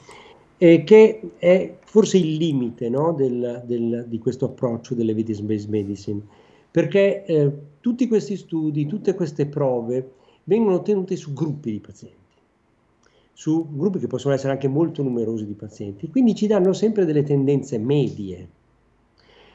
e 0.58 0.82
che 0.82 1.34
è 1.38 1.76
forse 1.84 2.16
il 2.16 2.34
limite 2.34 2.88
no, 2.88 3.12
del, 3.12 3.62
del, 3.64 4.06
di 4.08 4.18
questo 4.18 4.46
approccio 4.46 4.96
dell'evidence-based 4.96 5.68
medicine, 5.68 6.20
perché 6.68 7.24
eh, 7.24 7.52
tutti 7.78 8.08
questi 8.08 8.36
studi, 8.36 8.86
tutte 8.86 9.14
queste 9.14 9.46
prove 9.46 10.14
vengono 10.42 10.74
ottenute 10.74 11.14
su 11.14 11.32
gruppi 11.32 11.70
di 11.70 11.78
pazienti, 11.78 12.16
su 13.32 13.68
gruppi 13.70 14.00
che 14.00 14.08
possono 14.08 14.34
essere 14.34 14.50
anche 14.50 14.66
molto 14.66 15.04
numerosi 15.04 15.46
di 15.46 15.54
pazienti, 15.54 16.10
quindi 16.10 16.34
ci 16.34 16.48
danno 16.48 16.72
sempre 16.72 17.04
delle 17.04 17.22
tendenze 17.22 17.78
medie. 17.78 18.48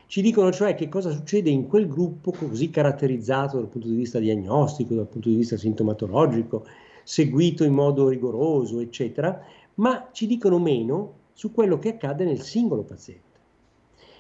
Ci 0.08 0.22
dicono 0.22 0.52
cioè 0.52 0.76
che 0.76 0.88
cosa 0.88 1.10
succede 1.10 1.50
in 1.50 1.68
quel 1.68 1.88
gruppo 1.88 2.32
così 2.32 2.70
caratterizzato 2.70 3.58
dal 3.58 3.68
punto 3.68 3.88
di 3.88 3.96
vista 3.96 4.20
diagnostico, 4.20 4.94
dal 4.94 5.08
punto 5.08 5.30
di 5.30 5.36
vista 5.36 5.58
sintomatologico, 5.58 6.66
seguito 7.04 7.64
in 7.64 7.74
modo 7.74 8.08
rigoroso, 8.08 8.80
eccetera, 8.80 9.42
ma 9.76 10.10
ci 10.12 10.28
dicono 10.28 10.60
meno 10.60 11.14
su 11.34 11.52
quello 11.52 11.80
che 11.80 11.90
accade 11.90 12.24
nel 12.24 12.42
singolo 12.42 12.84
paziente. 12.84 13.24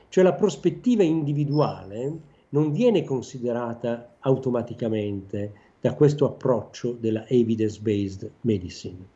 Cioè 0.09 0.23
la 0.23 0.33
prospettiva 0.33 1.03
individuale 1.03 2.19
non 2.49 2.71
viene 2.71 3.03
considerata 3.03 4.15
automaticamente 4.19 5.53
da 5.79 5.93
questo 5.93 6.25
approccio 6.25 6.93
della 6.93 7.27
evidence-based 7.27 8.31
medicine. 8.41 9.13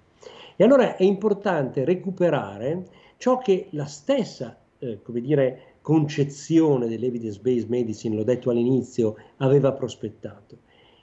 E 0.55 0.63
allora 0.63 0.95
è 0.95 1.03
importante 1.03 1.84
recuperare 1.84 2.88
ciò 3.17 3.38
che 3.38 3.67
la 3.71 3.86
stessa, 3.86 4.58
eh, 4.77 5.01
come 5.01 5.21
dire, 5.21 5.68
concezione 5.81 6.87
dell'evidence-based 6.87 7.69
medicine, 7.69 8.15
l'ho 8.15 8.23
detto 8.23 8.49
all'inizio, 8.49 9.15
aveva 9.37 9.71
prospettato, 9.71 10.57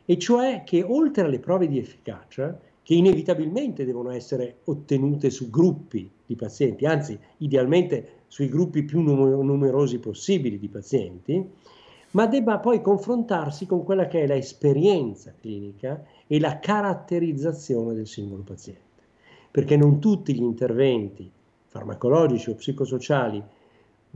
e 0.04 0.18
cioè 0.18 0.62
che 0.64 0.82
oltre 0.82 1.24
alle 1.24 1.40
prove 1.40 1.66
di 1.66 1.78
efficacia, 1.78 2.58
che 2.82 2.94
inevitabilmente 2.94 3.84
devono 3.84 4.10
essere 4.10 4.58
ottenute 4.64 5.30
su 5.30 5.50
gruppi 5.50 6.08
di 6.24 6.36
pazienti, 6.36 6.86
anzi 6.86 7.18
idealmente 7.38 8.22
sui 8.28 8.48
gruppi 8.48 8.84
più 8.84 9.00
numerosi 9.00 9.98
possibili 9.98 10.58
di 10.58 10.68
pazienti, 10.68 11.44
ma 12.12 12.26
debba 12.26 12.58
poi 12.58 12.80
confrontarsi 12.80 13.66
con 13.66 13.82
quella 13.82 14.06
che 14.06 14.22
è 14.22 14.26
l'esperienza 14.26 15.34
clinica 15.38 16.04
e 16.26 16.38
la 16.38 16.60
caratterizzazione 16.60 17.92
del 17.94 18.06
singolo 18.06 18.42
paziente. 18.42 18.84
Perché 19.50 19.76
non 19.76 19.98
tutti 19.98 20.32
gli 20.32 20.42
interventi 20.42 21.28
farmacologici 21.66 22.50
o 22.50 22.54
psicosociali 22.54 23.42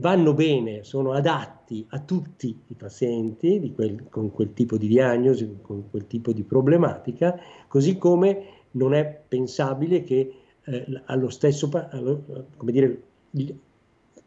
vanno 0.01 0.33
bene, 0.33 0.83
sono 0.83 1.13
adatti 1.13 1.85
a 1.89 1.99
tutti 1.99 2.59
i 2.67 2.73
pazienti 2.73 3.71
quel, 3.73 4.09
con 4.09 4.31
quel 4.31 4.51
tipo 4.53 4.75
di 4.75 4.87
diagnosi, 4.87 5.59
con 5.61 5.89
quel 5.91 6.07
tipo 6.07 6.33
di 6.33 6.41
problematica, 6.41 7.39
così 7.67 7.97
come 7.99 8.45
non 8.71 8.95
è 8.95 9.21
pensabile 9.27 10.03
che 10.03 10.33
eh, 10.63 11.01
allo 11.05 11.29
stesso, 11.29 11.69
allo, 11.91 12.47
come 12.57 12.71
dire, 12.71 13.01
il, 13.31 13.55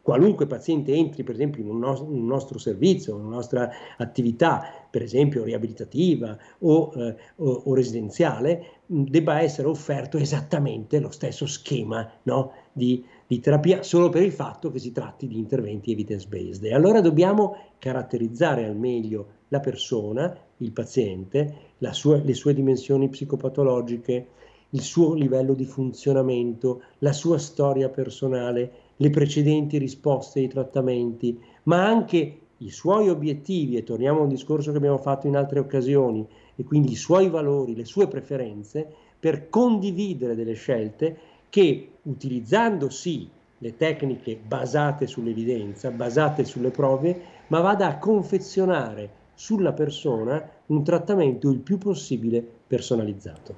qualunque 0.01 0.45
paziente 0.45 0.93
entri 0.93 1.23
per 1.23 1.33
esempio 1.33 1.63
in 1.63 1.69
un, 1.69 1.79
nostro, 1.79 2.07
un 2.07 2.25
nostro 2.25 2.57
servizio, 2.57 3.15
una 3.15 3.35
nostra 3.35 3.69
attività, 3.97 4.87
per 4.89 5.01
esempio 5.01 5.43
riabilitativa 5.43 6.37
o, 6.59 6.93
eh, 6.95 7.15
o, 7.37 7.63
o 7.65 7.73
residenziale, 7.73 8.81
debba 8.85 9.41
essere 9.41 9.67
offerto 9.67 10.17
esattamente 10.17 10.99
lo 10.99 11.09
stesso 11.09 11.47
schema 11.47 12.07
no, 12.23 12.51
di, 12.71 13.03
di, 13.27 13.39
terapia 13.39 13.83
solo 13.83 14.09
per 14.09 14.21
il 14.21 14.31
fatto 14.31 14.71
che 14.71 14.79
si 14.79 14.91
tratti 14.91 15.27
di 15.27 15.37
interventi 15.37 15.91
evidence-based. 15.91 16.63
E 16.65 16.73
allora 16.73 17.01
dobbiamo 17.01 17.57
caratterizzare 17.79 18.65
al 18.65 18.75
meglio 18.75 19.27
la 19.49 19.59
persona, 19.59 20.35
il 20.57 20.71
paziente, 20.71 21.73
sua, 21.91 22.17
le 22.17 22.33
sue 22.33 22.53
dimensioni 22.53 23.09
psicopatologiche, 23.09 24.27
il 24.69 24.81
suo 24.81 25.13
livello 25.13 25.53
di 25.53 25.65
funzionamento, 25.65 26.81
la 26.99 27.13
sua 27.13 27.37
storia 27.37 27.89
personale, 27.89 28.71
le 28.97 29.09
precedenti 29.09 29.77
risposte 29.77 30.39
ai 30.39 30.47
trattamenti, 30.47 31.39
ma 31.63 31.85
anche 31.85 32.39
i 32.57 32.69
suoi 32.69 33.09
obiettivi, 33.09 33.75
e 33.75 33.83
torniamo 33.83 34.19
a 34.19 34.23
un 34.23 34.29
discorso 34.29 34.71
che 34.71 34.77
abbiamo 34.77 34.97
fatto 34.97 35.27
in 35.27 35.35
altre 35.35 35.59
occasioni, 35.59 36.25
e 36.55 36.63
quindi 36.63 36.93
i 36.93 36.95
suoi 36.95 37.29
valori, 37.29 37.75
le 37.75 37.85
sue 37.85 38.07
preferenze, 38.07 38.87
per 39.19 39.49
condividere 39.49 40.35
delle 40.35 40.53
scelte 40.53 41.17
che, 41.55 41.99
utilizzando 42.01 42.89
sì 42.89 43.29
le 43.59 43.77
tecniche 43.77 44.35
basate 44.35 45.07
sull'evidenza, 45.07 45.89
basate 45.89 46.43
sulle 46.43 46.69
prove, 46.69 47.21
ma 47.47 47.61
vada 47.61 47.87
a 47.87 47.97
confezionare 47.97 49.09
sulla 49.35 49.71
persona 49.71 50.49
un 50.65 50.83
trattamento 50.83 51.49
il 51.49 51.59
più 51.59 51.77
possibile 51.77 52.45
personalizzato. 52.67 53.55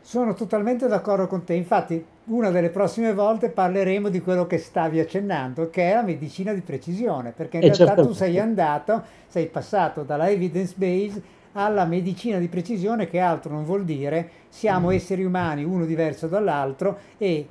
Sono 0.00 0.34
totalmente 0.34 0.86
d'accordo 0.86 1.26
con 1.26 1.42
te, 1.42 1.54
infatti 1.54 2.04
una 2.26 2.50
delle 2.50 2.70
prossime 2.70 3.12
volte 3.12 3.48
parleremo 3.50 4.10
di 4.10 4.20
quello 4.20 4.46
che 4.46 4.58
stavi 4.58 5.00
accennando, 5.00 5.70
che 5.70 5.90
è 5.90 5.94
la 5.94 6.02
medicina 6.02 6.52
di 6.52 6.60
precisione, 6.60 7.32
perché 7.32 7.56
in 7.56 7.64
Eh, 7.64 7.66
realtà 7.66 7.84
certamente. 7.86 8.12
tu 8.12 8.14
sei 8.16 8.38
andato, 8.38 9.02
sei 9.26 9.46
passato 9.48 10.04
dalla 10.04 10.30
evidence 10.30 10.74
base 10.76 11.22
alla 11.54 11.84
medicina 11.84 12.38
di 12.38 12.48
precisione, 12.48 13.08
che 13.08 13.18
altro 13.18 13.52
non 13.52 13.64
vuol 13.64 13.84
dire 13.84 14.30
siamo 14.48 14.90
esseri 14.90 15.24
umani, 15.24 15.64
uno 15.64 15.84
diverso 15.84 16.26
dall'altro 16.28 16.98
e 17.18 17.46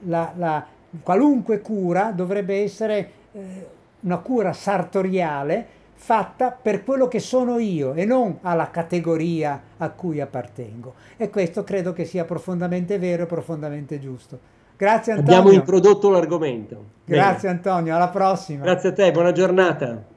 la, 0.00 0.32
la- 0.36 0.66
qualunque 1.02 1.60
cura 1.60 2.12
dovrebbe 2.14 2.62
essere 2.62 3.10
eh, 3.32 3.66
una 4.00 4.18
cura 4.18 4.52
sartoriale 4.52 5.76
fatta 5.94 6.50
per 6.52 6.84
quello 6.84 7.08
che 7.08 7.18
sono 7.18 7.58
io 7.58 7.92
e 7.94 8.04
non 8.04 8.38
alla 8.42 8.70
categoria 8.70 9.60
a 9.78 9.90
cui 9.90 10.20
appartengo. 10.20 10.94
E 11.16 11.28
questo 11.28 11.64
credo 11.64 11.92
che 11.92 12.04
sia 12.04 12.24
profondamente 12.24 12.98
vero 12.98 13.24
e 13.24 13.26
profondamente 13.26 13.98
giusto. 13.98 14.38
Grazie 14.76 15.12
Antonio. 15.14 15.40
Abbiamo 15.40 15.56
introdotto 15.56 16.08
l'argomento. 16.08 16.84
Bene. 17.04 17.20
Grazie 17.20 17.48
Antonio, 17.48 17.96
alla 17.96 18.08
prossima. 18.08 18.62
Grazie 18.62 18.90
a 18.90 18.92
te, 18.92 19.10
buona 19.10 19.32
giornata. 19.32 20.16